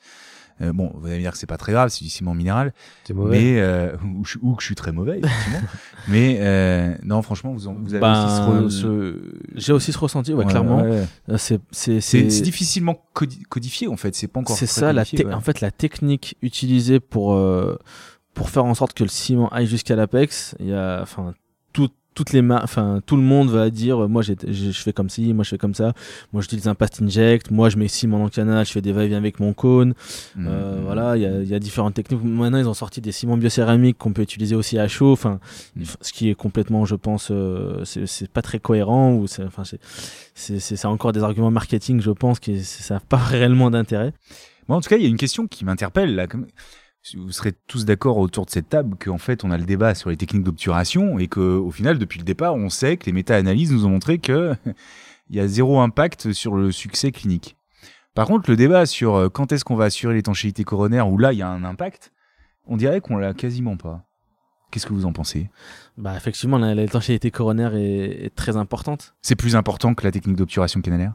euh, 0.63 0.73
bon, 0.73 0.91
vous 0.95 1.07
allez 1.07 1.17
me 1.17 1.21
dire 1.21 1.33
que 1.33 1.39
c'est 1.39 1.47
pas 1.47 1.59
très 1.59 1.73
grave, 1.73 1.91
c'est 1.91 2.03
du 2.03 2.09
ciment 2.11 2.33
minéral, 2.35 2.73
C'est 3.05 3.13
mauvais. 3.13 3.39
mais 3.39 3.61
euh, 3.61 3.95
ou, 4.43 4.55
que 4.55 4.63
je 4.63 4.67
suis 4.67 4.75
très 4.75 4.91
mauvais, 4.91 5.19
effectivement. 5.19 5.61
mais 6.09 6.39
euh, 6.41 6.97
non, 7.05 7.21
franchement, 7.23 7.53
vous, 7.53 7.69
en- 7.69 7.75
vous 7.75 7.93
avez 7.93 8.01
Ben, 8.01 8.63
aussi 8.65 8.81
ce, 8.81 9.21
J'ai 9.55 9.73
aussi 9.75 9.93
ce 9.93 9.99
ressenti, 9.99 10.33
ouais, 10.33 10.45
Ouais, 10.45 10.51
clairement. 10.51 10.81
ouais, 10.83 10.91
ouais. 10.91 11.07
Euh, 11.31 11.37
C'est 11.71 12.23
difficilement 12.43 12.97
codi- 13.15 13.43
codifié 13.43 13.87
en 13.89 13.97
fait. 13.99 14.15
C'est 14.15 14.29
pas 14.29 14.41
encore. 14.41 14.57
c'est 14.57 14.67
ça 14.67 14.93
la 14.95 15.05
codifié, 15.05 15.27
ouais. 15.27 15.35
en 15.35 15.41
fait 15.41 15.61
la 15.61 15.71
technique 15.71 16.37
utilisée 16.43 17.01
pour 17.01 17.35
euh, 17.35 17.77
pour 18.35 18.49
faire 18.51 18.65
en 18.65 18.75
sorte 18.75 18.93
que 18.95 19.03
le 19.05 19.09
ciment 19.11 19.49
aille 19.51 19.67
jusqu'à 19.67 19.95
l'apex. 19.97 20.55
Il 20.61 20.67
y 20.69 20.75
a 20.75 21.01
enfin 21.03 21.35
tout 21.73 21.91
toutes 22.17 22.33
les 22.33 22.43
ma- 22.43 22.61
enfin 22.65 23.01
tout 23.07 23.15
le 23.15 23.23
monde 23.23 23.51
va 23.51 23.71
dire 23.71 24.09
moi 24.09 24.23
je 24.23 24.33
fais 24.73 24.93
comme 24.93 25.09
ci 25.09 25.33
moi 25.35 25.45
je 25.45 25.51
fais 25.51 25.59
comme 25.59 25.75
ça 25.75 25.93
moi 26.33 26.43
j'utilise 26.43 26.67
un 26.67 26.75
paste 26.75 27.01
inject 27.01 27.51
moi 27.53 27.69
je 27.69 27.77
mets 27.77 27.87
ciment 27.87 28.19
dans 28.19 28.25
le 28.25 28.31
canal 28.31 28.67
je 28.67 28.73
fais 28.73 28.81
des 28.81 28.91
va-et-vient 28.91 29.19
avec 29.19 29.39
mon 29.39 29.53
cône 29.53 29.95
Mm. 30.35 30.47
Euh, 30.49 30.81
voilà, 30.85 31.17
il 31.17 31.23
y 31.23 31.27
a, 31.27 31.41
il 31.43 31.49
y 31.49 31.55
a 31.55 31.59
différentes 31.59 31.95
techniques. 31.95 32.23
Maintenant, 32.25 32.59
ils 32.59 32.69
ont 32.69 32.75
sorti 32.75 33.01
des 33.01 33.13
ciments 33.13 33.37
biocéramiques 33.37 33.99
qu'on 33.99 34.13
peut 34.13 34.23
utiliser 34.23 34.55
aussi 34.55 34.79
à 34.79 34.89
chaud. 34.89 35.13
Enfin, 35.13 35.39
Mm. 35.77 35.83
ce 36.01 36.13
qui 36.13 36.31
est 36.31 36.35
complètement, 36.35 36.85
je 36.87 36.95
pense, 36.95 37.29
euh, 37.31 37.85
c'est 37.85 38.29
pas 38.31 38.43
très 38.43 38.59
cohérent 38.59 39.13
ou 39.15 39.27
c'est, 39.27 39.45
enfin, 39.45 39.63
encore 40.85 41.13
des 41.13 41.23
arguments 41.23 41.51
marketing, 41.51 42.01
je 42.01 42.11
pense, 42.11 42.39
qui 42.41 42.63
ça 42.65 42.95
n'a 42.95 43.01
pas 43.01 43.17
réellement 43.35 43.71
d'intérêt. 43.71 44.13
Moi, 44.69 44.79
en 44.79 44.81
tout 44.81 44.89
cas, 44.89 44.97
il 44.97 45.03
y 45.03 45.07
a 45.07 45.09
une 45.09 45.17
question 45.17 45.47
qui 45.47 45.65
m'interpelle 45.65 46.15
là. 46.15 46.27
comme- 46.27 46.47
Vous 47.15 47.31
serez 47.31 47.53
tous 47.53 47.85
d'accord 47.85 48.19
autour 48.19 48.47
de 48.47 48.51
cette 48.51 48.69
table 48.69 48.97
qu'en 48.99 49.19
fait, 49.19 49.45
on 49.45 49.51
a 49.51 49.59
le 49.59 49.65
débat 49.65 49.95
sur 49.95 50.11
les 50.11 50.17
techniques 50.17 50.43
d'obturation 50.43 51.19
et 51.19 51.29
que, 51.29 51.41
au 51.41 51.71
final, 51.71 51.99
depuis 51.99 52.19
le 52.19 52.25
départ, 52.25 52.55
on 52.57 52.69
sait 52.69 52.97
que 52.97 53.07
les 53.07 53.13
méta-analyses 53.13 53.73
nous 53.73 53.87
ont 53.87 53.91
montré 53.91 54.19
que 54.19 54.55
il 55.31 55.37
y 55.37 55.41
a 55.41 55.47
zéro 55.47 55.79
impact 55.79 56.33
sur 56.33 56.57
le 56.57 56.73
succès 56.73 57.13
clinique. 57.13 57.57
Par 58.15 58.27
contre, 58.27 58.51
le 58.51 58.57
débat 58.57 58.87
sur 58.87 59.15
euh, 59.15 59.29
quand 59.29 59.53
est-ce 59.53 59.65
qu'on 59.65 59.77
va 59.77 59.85
assurer 59.85 60.15
l'étanchéité 60.15 60.65
coronaire, 60.65 61.09
où 61.09 61.19
là, 61.19 61.33
il 61.33 61.39
y 61.39 61.43
a 61.43 61.49
un 61.49 61.65
impact, 61.65 62.13
on 62.67 62.77
dirait 62.77 63.01
qu'on 63.01 63.19
l'a 63.19 63.35
quasiment 63.35 63.77
pas. 63.77 64.05
Qu'est-ce 64.71 64.87
que 64.87 64.93
vous 64.93 65.07
en 65.07 65.13
pensez? 65.13 65.49
Bah, 65.97 66.17
effectivement, 66.17 66.59
l'étanchéité 66.59 67.31
coronaire 67.31 67.77
est, 67.77 68.25
est 68.25 68.35
très 68.35 68.57
importante, 68.57 69.15
C'est 69.23 69.37
plus 69.37 69.55
important 69.55 69.95
que 69.95 70.03
la 70.03 70.11
technique 70.11 70.37
d'obturation 70.37 70.81
canalaire? 70.81 71.15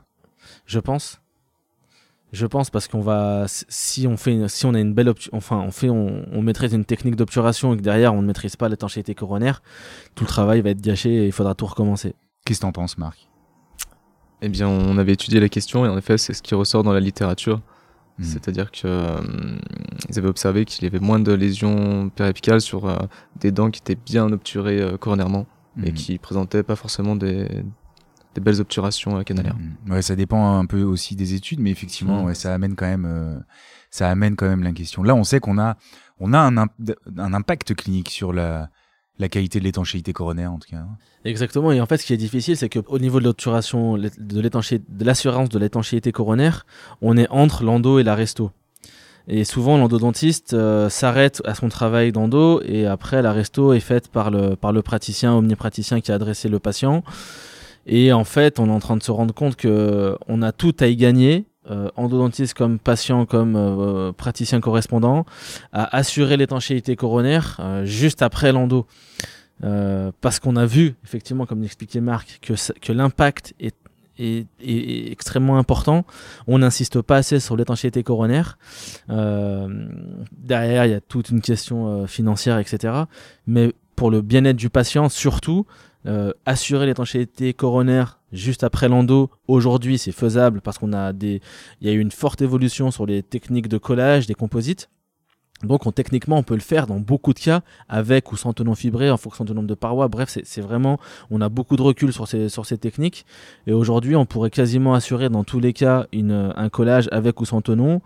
Je 0.66 0.80
pense. 0.80 1.21
Je 2.32 2.46
pense 2.46 2.70
parce 2.70 2.88
qu'on 2.88 3.02
va, 3.02 3.46
si 3.48 4.08
on 4.08 4.16
fait, 4.16 4.32
une- 4.32 4.48
si 4.48 4.66
on 4.66 4.74
a 4.74 4.80
une 4.80 4.94
belle, 4.94 5.12
enfin, 5.34 5.58
on 5.58 5.72
fait, 5.72 5.90
on, 5.90 6.24
on 6.32 6.42
maîtrise 6.42 6.72
une 6.74 6.86
technique 6.86 7.18
d'obturation 7.18 7.74
et 7.74 7.78
que 7.78 7.82
derrière 7.82 8.14
on 8.14 8.22
ne 8.22 8.28
maîtrise 8.28 8.56
pas 8.56 8.70
l'étanchéité 8.70 9.14
coronaire, 9.16 9.62
tout 10.16 10.24
le 10.24 10.30
travail 10.30 10.62
va 10.62 10.70
être 10.70 10.82
gâché 10.82 11.10
et 11.10 11.26
il 11.26 11.32
faudra 11.34 11.56
tout 11.56 11.66
recommencer. 11.66 12.16
Qu'est-ce 12.46 12.60
que 12.60 12.66
t'en 12.66 12.72
penses, 12.72 12.98
Marc? 12.98 13.28
Eh 14.42 14.50
bien, 14.50 14.68
on 14.68 14.98
avait 14.98 15.14
étudié 15.14 15.40
la 15.40 15.50
question 15.50 15.86
et 15.86 15.90
en 15.90 15.98
effet, 15.98 16.18
c'est 16.18 16.34
ce 16.34 16.42
qui 16.42 16.56
ressort 16.56 16.84
dans 16.84 16.94
la 16.94 17.00
littérature. 17.02 17.58
Hmm. 18.18 18.24
C'est-à-dire 18.24 18.72
que 18.72 18.82
euh, 18.86 19.18
avaient 20.18 20.28
observé 20.28 20.66
qu'il 20.66 20.84
y 20.84 20.88
avait 20.88 21.00
moins 21.00 21.20
de 21.20 21.34
lésions 21.34 22.10
périapicales 22.10 22.62
sur 22.62 22.88
euh, 22.88 22.96
des 23.40 23.52
dents 23.52 23.70
qui 23.72 23.80
étaient 23.82 23.96
bien 24.04 24.32
obturées 24.32 24.82
euh, 24.82 24.98
coronairement 24.98 25.46
et 25.84 25.90
Mhm. 25.92 25.94
qui 25.94 26.18
présentaient 26.18 26.64
pas 26.64 26.76
forcément 26.76 27.16
des, 27.16 27.48
des 28.36 28.42
belles 28.42 28.62
obturations 28.62 29.18
euh, 29.18 29.24
canalaires. 29.24 29.56
Mm. 29.86 29.92
Ouais, 29.92 30.02
ça 30.02 30.16
dépend 30.16 30.58
un 30.58 30.66
peu 30.66 30.84
aussi 30.84 31.16
des 31.16 31.34
études, 31.34 31.60
mais 31.60 31.72
effectivement, 31.72 32.24
Mm. 32.24 32.26
ouais, 32.26 32.36
ça 32.36 32.54
amène 32.54 32.76
quand 32.76 32.86
même, 32.88 33.06
euh, 33.06 33.38
ça 33.90 34.10
amène 34.10 34.36
quand 34.36 34.48
même 34.48 34.64
la 34.64 34.72
question. 34.72 35.04
Là, 35.04 35.16
on 35.16 35.24
sait 35.24 35.40
qu'on 35.40 35.58
a, 35.60 35.76
on 36.20 36.34
a 36.34 36.40
un, 36.40 36.56
imp- 36.58 36.94
un 37.18 37.34
impact 37.34 37.76
clinique 37.76 38.10
sur 38.10 38.32
la, 38.34 38.70
la 39.20 39.28
qualité 39.30 39.60
de 39.60 39.66
l'étanchéité 39.66 40.14
coronaire, 40.14 40.52
en 40.54 40.60
tout 40.60 40.70
cas. 40.70 40.84
Exactement. 41.26 41.72
Et 41.72 41.80
en 41.82 41.86
fait, 41.86 41.98
ce 41.98 42.06
qui 42.06 42.14
est 42.14 42.18
difficile, 42.18 42.58
c'est 42.58 42.70
qu'au 42.70 43.00
niveau 43.00 43.20
de 43.20 43.26
l'obturation, 43.26 43.98
de 43.98 44.42
l'étanchéité, 44.42 44.86
de 44.90 45.06
l'assurance 45.06 45.50
de 45.50 45.60
l'étanchéité 45.60 46.12
coronaire, 46.12 46.66
on 47.02 47.18
est 47.18 47.28
entre 47.30 47.64
l'endo 47.64 48.00
et 48.00 48.04
la 48.04 48.16
resto. 48.16 48.52
Et 49.28 49.44
souvent, 49.44 49.78
l'endodontiste 49.78 50.56
euh, 50.56 50.90
s'arrête 50.90 51.44
à 51.46 51.54
son 51.54 51.70
travail 51.70 52.12
d'endo 52.12 52.60
et 52.66 52.88
après, 52.88 53.22
la 53.22 53.32
resto 53.32 53.72
est 53.74 53.80
faite 53.80 54.08
par 54.08 54.32
le, 54.32 54.56
par 54.56 54.72
le 54.74 54.82
praticien, 54.82 55.34
omnipraticien 55.34 56.02
qui 56.02 56.12
a 56.12 56.16
adressé 56.16 56.50
le 56.50 56.58
patient. 56.58 57.04
Et 57.86 58.14
en 58.14 58.24
fait, 58.24 58.60
on 58.60 58.68
est 58.68 58.72
en 58.72 58.80
train 58.80 58.98
de 58.98 59.04
se 59.04 59.12
rendre 59.12 59.34
compte 59.34 59.56
que 59.56 60.18
on 60.28 60.42
a 60.42 60.52
tout 60.52 60.76
à 60.80 60.88
y 60.88 60.96
gagner, 60.96 61.46
euh, 61.70 61.90
endodontiste 61.96 62.54
comme 62.54 62.80
patient, 62.80 63.26
comme 63.26 63.56
euh, 63.56 64.12
praticien 64.12 64.60
correspondant, 64.60 65.26
à 65.72 65.96
assurer 65.96 66.38
l'étanchéité 66.38 66.96
coronaire 66.96 67.58
euh, 67.60 67.86
juste 67.86 68.22
après 68.22 68.52
l'endo. 68.52 68.86
Euh, 69.64 70.12
parce 70.22 70.40
qu'on 70.40 70.56
a 70.56 70.66
vu, 70.66 70.96
effectivement, 71.04 71.46
comme 71.46 71.62
l'expliquait 71.62 72.02
Marc, 72.02 72.40
que, 72.42 72.92
l'impact 72.92 73.54
est, 73.60 73.76
est, 74.18 74.48
est- 74.60 75.12
extrêmement 75.12 75.58
important. 75.60 76.04
On 76.48 76.60
n'insiste 76.60 77.02
pas 77.02 77.18
assez 77.18 77.40
sur 77.40 77.56
l'étanchéité 77.58 78.02
coronaire. 78.02 78.58
Euh, 79.12 79.68
derrière, 80.36 80.86
il 80.88 80.92
y 80.92 80.96
a 80.96 81.02
toute 81.02 81.30
une 81.30 81.42
question 81.42 81.88
euh, 81.88 82.08
financière, 82.08 82.58
etc. 82.58 83.04
Mais 83.46 83.72
pour 83.96 84.10
le 84.10 84.22
bien-être 84.22 84.58
du 84.58 84.72
patient, 84.72 85.10
surtout, 85.10 85.68
euh, 86.06 86.32
assurer 86.46 86.86
l'étanchéité 86.86 87.54
coronaire 87.54 88.20
juste 88.32 88.64
après 88.64 88.88
l'endo, 88.88 89.30
aujourd'hui, 89.48 89.98
c'est 89.98 90.12
faisable 90.12 90.62
parce 90.62 90.78
qu'on 90.78 90.94
a 90.94 91.14
des, 91.14 91.42
il 91.80 91.88
y 91.88 91.90
a 91.90 91.94
eu 91.94 92.00
une 92.00 92.12
forte 92.12 92.42
évolution 92.42 92.92
sur 92.92 93.06
les 93.06 93.24
techniques 93.24 93.68
de 93.68 93.78
collage, 93.78 94.28
des 94.28 94.34
composites. 94.34 94.90
Donc, 95.64 95.86
on, 95.86 95.92
techniquement, 95.92 96.38
on 96.38 96.44
peut 96.44 96.56
le 96.56 96.62
faire 96.62 96.88
dans 96.88 97.00
beaucoup 97.00 97.34
de 97.34 97.40
cas, 97.40 97.62
avec 97.88 98.32
ou 98.32 98.38
sans 98.38 98.54
tenon 98.54 98.76
fibré, 98.76 99.12
en 99.12 99.18
fonction 99.18 99.46
du 99.46 99.54
nombre 99.54 99.68
de 99.68 99.76
parois. 99.76 100.08
Bref, 100.08 100.38
c'est 100.44 100.62
vraiment, 100.62 101.00
on 101.30 101.42
a 101.42 101.50
beaucoup 101.50 101.76
de 101.76 101.82
recul 101.82 102.12
sur 102.12 102.28
ces, 102.28 102.50
sur 102.50 102.66
ces 102.66 102.78
techniques. 102.78 103.26
Et 103.68 103.74
aujourd'hui, 103.74 104.16
on 104.16 104.26
pourrait 104.26 104.50
quasiment 104.50 104.94
assurer 104.94 105.30
dans 105.30 105.44
tous 105.44 105.60
les 105.60 105.74
cas 105.74 106.08
une, 106.12 106.54
un 106.56 106.70
collage 106.70 107.08
avec 107.12 107.40
ou 107.42 107.46
sans 107.46 107.62
tenon. 107.62 108.02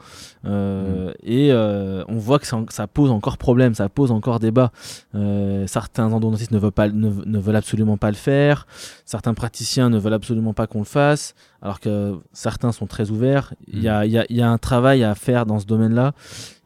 Euh, 0.46 1.14
Et 1.24 1.52
euh, 1.52 2.04
on 2.08 2.18
voit 2.18 2.40
que 2.40 2.48
ça, 2.48 2.62
ça 2.70 2.88
pose 2.88 3.10
encore 3.12 3.38
problème, 3.38 3.74
ça 3.74 3.90
pose 3.90 4.12
encore 4.12 4.40
débat. 4.40 4.72
Euh, 5.16 5.66
certains 5.68 6.12
endodontistes 6.12 6.52
ne 6.52 6.60
veulent, 6.60 6.72
pas, 6.72 6.90
ne, 6.90 7.10
ne 7.10 7.40
veulent 7.40 7.56
absolument 7.56 7.98
pas 7.98 8.10
le 8.10 8.16
faire. 8.16 8.68
Certains 9.06 9.34
praticiens 9.34 9.90
ne 9.90 9.98
veulent 9.98 10.14
absolument 10.14 10.54
pas 10.54 10.68
qu'on 10.68 10.80
le 10.80 10.86
fasse. 10.86 11.36
Alors 11.62 11.80
que 11.80 12.20
certains 12.32 12.72
sont 12.72 12.86
très 12.86 13.10
ouverts. 13.10 13.54
Il 13.68 13.82
y 13.82 13.90
a, 13.90 14.06
il 14.06 14.12
y, 14.12 14.20
a, 14.20 14.26
il 14.30 14.36
y 14.36 14.42
a 14.42 14.50
un 14.50 14.60
travail 14.60 15.04
à 15.04 15.16
faire 15.16 15.48
dans 15.48 15.60
ce 15.60 15.66
domaine-là. 15.66 16.14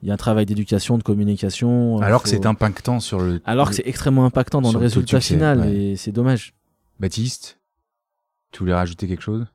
Il 0.02 0.08
y 0.08 0.12
a 0.12 0.14
un 0.14 0.18
travail 0.18 0.46
d'éducation, 0.46 0.98
de 0.98 1.04
communication. 1.04 2.00
Alors 2.02 2.22
Il 2.22 2.24
que 2.24 2.30
faut- 2.30 2.36
c'est 2.42 2.46
impactant 2.48 3.00
sur 3.00 3.20
le. 3.20 3.42
alors 3.46 3.70
que 3.70 3.76
c'est 3.76 3.88
extrêmement 3.88 4.26
impactant 4.26 4.62
dans 4.62 4.72
le 4.72 4.78
résultat 4.80 5.20
succès, 5.20 5.34
final 5.36 5.60
ouais. 5.60 5.74
et 5.76 5.96
c'est 5.98 6.12
dommage. 6.12 6.54
Baptiste, 7.00 7.60
tu 8.52 8.60
voulais 8.60 8.74
rajouter 8.74 9.08
quelque 9.08 9.22
chose? 9.24 9.46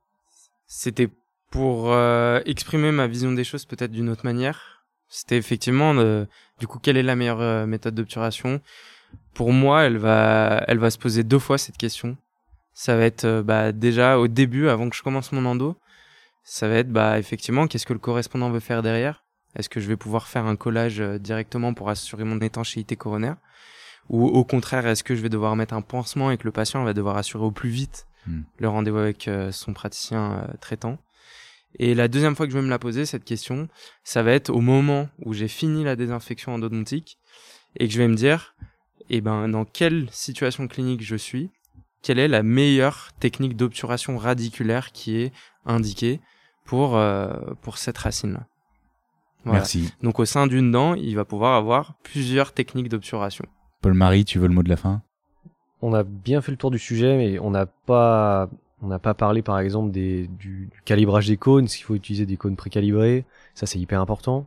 C'était 0.66 1.08
pour 1.50 1.92
euh, 1.92 2.40
exprimer 2.46 2.90
ma 2.90 3.06
vision 3.06 3.32
des 3.32 3.44
choses 3.44 3.64
peut-être 3.64 3.92
d'une 3.92 4.08
autre 4.08 4.24
manière. 4.24 4.84
C'était 5.08 5.36
effectivement, 5.36 5.94
euh, 5.96 6.24
du 6.58 6.66
coup, 6.66 6.78
quelle 6.78 6.96
est 6.96 7.02
la 7.02 7.14
meilleure 7.16 7.40
euh, 7.40 7.66
méthode 7.66 7.94
d'obturation? 7.94 8.60
Pour 9.34 9.52
moi, 9.52 9.82
elle 9.82 9.98
va, 9.98 10.64
elle 10.66 10.78
va 10.78 10.90
se 10.90 10.98
poser 10.98 11.22
deux 11.22 11.38
fois 11.38 11.56
cette 11.58 11.76
question. 11.76 12.16
Ça 12.72 12.96
va 12.96 13.04
être 13.04 13.24
euh, 13.24 13.42
bah, 13.42 13.72
déjà 13.72 14.18
au 14.18 14.26
début, 14.28 14.68
avant 14.68 14.90
que 14.90 14.96
je 14.96 15.02
commence 15.02 15.30
mon 15.32 15.44
endo, 15.46 15.76
ça 16.42 16.68
va 16.68 16.74
être 16.76 16.90
bah, 16.90 17.18
effectivement 17.18 17.66
qu'est-ce 17.68 17.86
que 17.86 17.92
le 17.92 17.98
correspondant 17.98 18.50
veut 18.50 18.60
faire 18.60 18.82
derrière? 18.82 19.22
Est-ce 19.56 19.68
que 19.68 19.80
je 19.80 19.88
vais 19.88 19.96
pouvoir 19.96 20.26
faire 20.26 20.46
un 20.46 20.56
collage 20.56 21.00
euh, 21.00 21.18
directement 21.18 21.74
pour 21.74 21.88
assurer 21.88 22.24
mon 22.24 22.40
étanchéité 22.40 22.96
coronaire? 22.96 23.36
Ou 24.10 24.26
au 24.26 24.44
contraire, 24.44 24.86
est-ce 24.86 25.02
que 25.04 25.14
je 25.14 25.22
vais 25.22 25.28
devoir 25.28 25.56
mettre 25.56 25.74
un 25.74 25.80
pansement 25.80 26.30
et 26.30 26.36
que 26.36 26.44
le 26.44 26.52
patient 26.52 26.84
va 26.84 26.92
devoir 26.92 27.16
assurer 27.16 27.44
au 27.44 27.50
plus 27.50 27.70
vite 27.70 28.06
Hmm. 28.26 28.42
le 28.58 28.68
rendez-vous 28.68 28.98
avec 28.98 29.28
euh, 29.28 29.52
son 29.52 29.72
praticien 29.74 30.32
euh, 30.32 30.56
traitant? 30.60 30.98
Et 31.78 31.94
la 31.94 32.08
deuxième 32.08 32.36
fois 32.36 32.46
que 32.46 32.52
je 32.52 32.56
vais 32.56 32.64
me 32.64 32.70
la 32.70 32.78
poser, 32.78 33.04
cette 33.04 33.24
question, 33.24 33.68
ça 34.04 34.22
va 34.22 34.32
être 34.32 34.50
au 34.50 34.60
moment 34.60 35.08
où 35.24 35.34
j'ai 35.34 35.48
fini 35.48 35.84
la 35.84 35.96
désinfection 35.96 36.54
endodontique 36.54 37.18
et 37.78 37.88
que 37.88 37.92
je 37.92 37.98
vais 37.98 38.08
me 38.08 38.14
dire, 38.14 38.54
eh 39.10 39.20
ben, 39.20 39.48
dans 39.48 39.64
quelle 39.64 40.08
situation 40.10 40.68
clinique 40.68 41.02
je 41.02 41.16
suis? 41.16 41.50
Quelle 42.00 42.18
est 42.18 42.28
la 42.28 42.42
meilleure 42.42 43.10
technique 43.18 43.56
d'obturation 43.56 44.16
radiculaire 44.18 44.92
qui 44.92 45.16
est 45.16 45.32
indiquée 45.66 46.20
pour, 46.64 46.96
euh, 46.96 47.34
pour 47.60 47.78
cette 47.78 47.98
racine-là? 47.98 48.46
Voilà. 49.44 49.60
Merci. 49.60 49.92
Donc 50.02 50.18
au 50.20 50.24
sein 50.24 50.46
d'une 50.46 50.70
dent, 50.70 50.94
il 50.94 51.14
va 51.16 51.24
pouvoir 51.24 51.54
avoir 51.56 51.94
plusieurs 52.02 52.52
techniques 52.52 52.88
d'obturation. 52.88 53.44
Paul-Marie, 53.82 54.24
tu 54.24 54.38
veux 54.38 54.48
le 54.48 54.54
mot 54.54 54.62
de 54.62 54.68
la 54.70 54.76
fin? 54.76 55.02
On 55.82 55.92
a 55.92 56.02
bien 56.02 56.40
fait 56.40 56.50
le 56.50 56.56
tour 56.56 56.70
du 56.70 56.78
sujet, 56.78 57.16
mais 57.16 57.38
on 57.38 57.50
n'a 57.50 57.66
pas, 57.66 58.48
on 58.80 58.86
n'a 58.86 58.98
pas 58.98 59.12
parlé 59.12 59.42
par 59.42 59.58
exemple 59.58 59.90
des, 59.90 60.28
du, 60.28 60.70
du 60.72 60.80
calibrage 60.86 61.26
des 61.26 61.36
cônes, 61.36 61.68
s'il 61.68 61.84
faut 61.84 61.94
utiliser 61.94 62.24
des 62.24 62.38
cônes 62.38 62.56
précalibrés. 62.56 63.26
Ça, 63.54 63.66
c'est 63.66 63.78
hyper 63.78 64.00
important. 64.00 64.46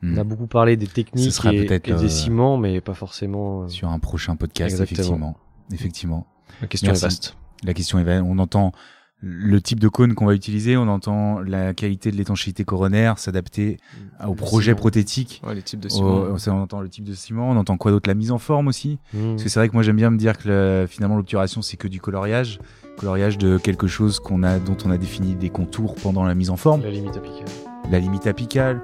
Hmm. 0.00 0.14
On 0.14 0.20
a 0.20 0.24
beaucoup 0.24 0.46
parlé 0.46 0.76
des 0.76 0.86
techniques 0.86 1.32
sera 1.32 1.52
et, 1.52 1.64
des 1.66 1.90
euh, 1.90 2.08
ciments, 2.08 2.56
mais 2.56 2.80
pas 2.80 2.94
forcément. 2.94 3.62
euh, 3.64 3.68
Sur 3.68 3.88
un 3.88 3.98
prochain 3.98 4.36
podcast, 4.36 4.70
Exactement. 4.80 5.00
effectivement. 5.00 5.36
Effectivement. 5.72 6.26
La 6.60 6.68
question 6.68 6.88
Merci. 6.90 7.04
est 7.04 7.08
vaste. 7.08 7.36
La 7.64 7.74
question 7.74 7.98
est 7.98 8.04
vaine. 8.04 8.22
On 8.24 8.38
entend 8.38 8.72
le 9.20 9.60
type 9.60 9.80
de 9.80 9.88
cône 9.88 10.14
qu'on 10.14 10.26
va 10.26 10.34
utiliser, 10.34 10.76
on 10.76 10.86
entend 10.86 11.40
la 11.40 11.74
qualité 11.74 12.12
de 12.12 12.16
l'étanchéité 12.16 12.62
coronaire, 12.64 13.18
s'adapter 13.18 13.78
au 14.24 14.34
projet 14.34 14.66
ciment. 14.70 14.76
prothétique. 14.76 15.42
Ouais, 15.44 15.54
les 15.56 15.62
types 15.62 15.80
de 15.80 15.88
ciment. 15.88 16.26
on 16.46 16.50
entend 16.60 16.80
le 16.80 16.88
type 16.88 17.04
de 17.04 17.14
ciment, 17.14 17.50
on 17.50 17.56
entend 17.56 17.76
quoi 17.76 17.90
d'autre? 17.90 18.08
La 18.08 18.14
mise 18.14 18.30
en 18.30 18.38
forme 18.38 18.68
aussi. 18.68 18.98
Mmh. 19.12 19.30
Parce 19.30 19.42
que 19.42 19.48
c'est 19.48 19.58
vrai 19.58 19.68
que 19.68 19.74
moi 19.74 19.82
j'aime 19.82 19.96
bien 19.96 20.10
me 20.10 20.18
dire 20.18 20.38
que 20.38 20.48
le- 20.48 20.86
finalement 20.88 21.16
l'obturation 21.16 21.62
c'est 21.62 21.76
que 21.76 21.88
du 21.88 22.00
coloriage, 22.00 22.60
coloriage 22.96 23.38
de 23.38 23.58
quelque 23.58 23.88
chose 23.88 24.20
qu'on 24.20 24.44
a, 24.44 24.60
dont 24.60 24.76
on 24.84 24.90
a 24.92 24.96
défini 24.98 25.34
des 25.34 25.50
contours 25.50 25.96
pendant 25.96 26.22
la 26.24 26.36
mise 26.36 26.50
en 26.50 26.56
forme, 26.56 26.82
La 26.82 26.90
limite 26.90 27.16
apicale. 27.16 27.46
la 27.90 27.98
limite 27.98 28.26
apicale. 28.28 28.80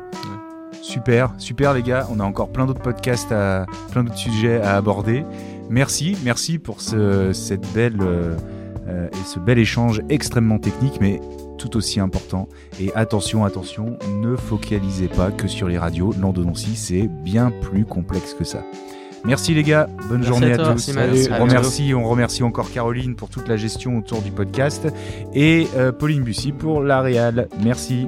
Super, 0.82 1.32
super 1.38 1.72
les 1.72 1.82
gars, 1.82 2.06
on 2.10 2.20
a 2.20 2.24
encore 2.24 2.50
plein 2.52 2.66
d'autres 2.66 2.82
podcasts, 2.82 3.32
à, 3.32 3.64
plein 3.92 4.04
d'autres 4.04 4.18
sujets 4.18 4.60
à 4.60 4.76
aborder. 4.76 5.24
Merci, 5.70 6.16
merci 6.24 6.58
pour 6.58 6.80
ce, 6.82 7.32
cette 7.32 7.72
belle 7.72 7.96
euh, 8.02 8.36
euh, 8.88 9.08
et 9.10 9.24
ce 9.26 9.38
bel 9.38 9.58
échange 9.58 10.02
extrêmement 10.08 10.58
technique, 10.58 10.98
mais 11.00 11.20
tout 11.58 11.76
aussi 11.76 12.00
important. 12.00 12.48
Et 12.80 12.92
attention, 12.94 13.44
attention, 13.44 13.98
ne 14.20 14.36
focalisez 14.36 15.08
pas 15.08 15.30
que 15.30 15.48
sur 15.48 15.68
les 15.68 15.78
radios. 15.78 16.14
L'endodontie, 16.20 16.76
c'est 16.76 17.08
bien 17.08 17.50
plus 17.50 17.84
complexe 17.84 18.34
que 18.34 18.44
ça. 18.44 18.62
Merci 19.24 19.54
les 19.54 19.62
gars, 19.62 19.88
bonne 20.08 20.18
Merci 20.18 20.28
journée 20.28 20.52
à 20.52 20.58
tous. 20.58 20.92
Merci, 20.94 21.30
Matt. 21.30 21.40
on, 21.40 21.44
remercie, 21.44 21.94
on 21.94 22.04
remercie 22.04 22.42
encore 22.42 22.70
Caroline 22.70 23.16
pour 23.16 23.30
toute 23.30 23.48
la 23.48 23.56
gestion 23.56 23.96
autour 23.96 24.20
du 24.20 24.30
podcast 24.30 24.86
et 25.32 25.66
euh, 25.76 25.92
Pauline 25.92 26.22
Bussy 26.22 26.52
pour 26.52 26.82
la 26.82 27.00
réal. 27.00 27.48
Merci. 27.62 28.06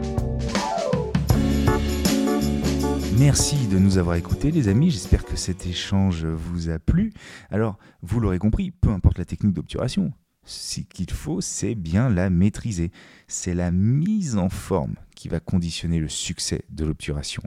Merci 3.18 3.66
de 3.68 3.78
nous 3.78 3.96
avoir 3.96 4.16
écoutés 4.16 4.50
les 4.50 4.68
amis, 4.68 4.90
j'espère 4.90 5.24
que 5.24 5.36
cet 5.36 5.66
échange 5.66 6.26
vous 6.26 6.68
a 6.68 6.78
plu. 6.78 7.14
Alors, 7.50 7.78
vous 8.02 8.20
l'aurez 8.20 8.38
compris, 8.38 8.70
peu 8.70 8.90
importe 8.90 9.16
la 9.16 9.24
technique 9.24 9.54
d'obturation, 9.54 10.12
ce 10.46 10.80
qu'il 10.80 11.10
faut, 11.10 11.40
c'est 11.40 11.74
bien 11.74 12.08
la 12.08 12.30
maîtriser. 12.30 12.92
C'est 13.26 13.54
la 13.54 13.70
mise 13.70 14.38
en 14.38 14.48
forme 14.48 14.94
qui 15.14 15.28
va 15.28 15.40
conditionner 15.40 15.98
le 15.98 16.08
succès 16.08 16.62
de 16.70 16.84
l'obturation. 16.84 17.42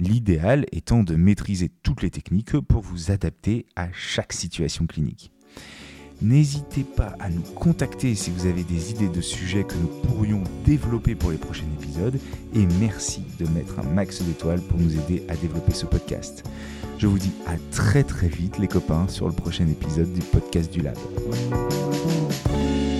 L'idéal 0.00 0.66
étant 0.72 1.04
de 1.04 1.14
maîtriser 1.14 1.70
toutes 1.82 2.02
les 2.02 2.10
techniques 2.10 2.58
pour 2.58 2.82
vous 2.82 3.10
adapter 3.10 3.66
à 3.76 3.88
chaque 3.92 4.32
situation 4.32 4.86
clinique. 4.86 5.32
N'hésitez 6.20 6.84
pas 6.84 7.16
à 7.18 7.28
nous 7.30 7.42
contacter 7.42 8.14
si 8.14 8.30
vous 8.30 8.46
avez 8.46 8.62
des 8.62 8.92
idées 8.92 9.08
de 9.08 9.20
sujets 9.20 9.64
que 9.64 9.74
nous 9.74 9.88
pourrions 9.88 10.44
développer 10.64 11.16
pour 11.16 11.32
les 11.32 11.36
prochains 11.36 11.66
épisodes 11.80 12.18
et 12.54 12.66
merci 12.78 13.24
de 13.40 13.48
mettre 13.48 13.80
un 13.80 13.82
max 13.82 14.22
d'étoiles 14.22 14.60
pour 14.60 14.78
nous 14.78 14.92
aider 14.92 15.24
à 15.28 15.34
développer 15.34 15.72
ce 15.72 15.84
podcast. 15.84 16.44
Je 16.98 17.08
vous 17.08 17.18
dis 17.18 17.32
à 17.46 17.56
très 17.72 18.04
très 18.04 18.28
vite 18.28 18.58
les 18.58 18.68
copains 18.68 19.08
sur 19.08 19.26
le 19.26 19.34
prochain 19.34 19.66
épisode 19.66 20.12
du 20.12 20.20
podcast 20.20 20.72
du 20.72 20.82
Lab. 20.82 20.96
Música 22.32 22.91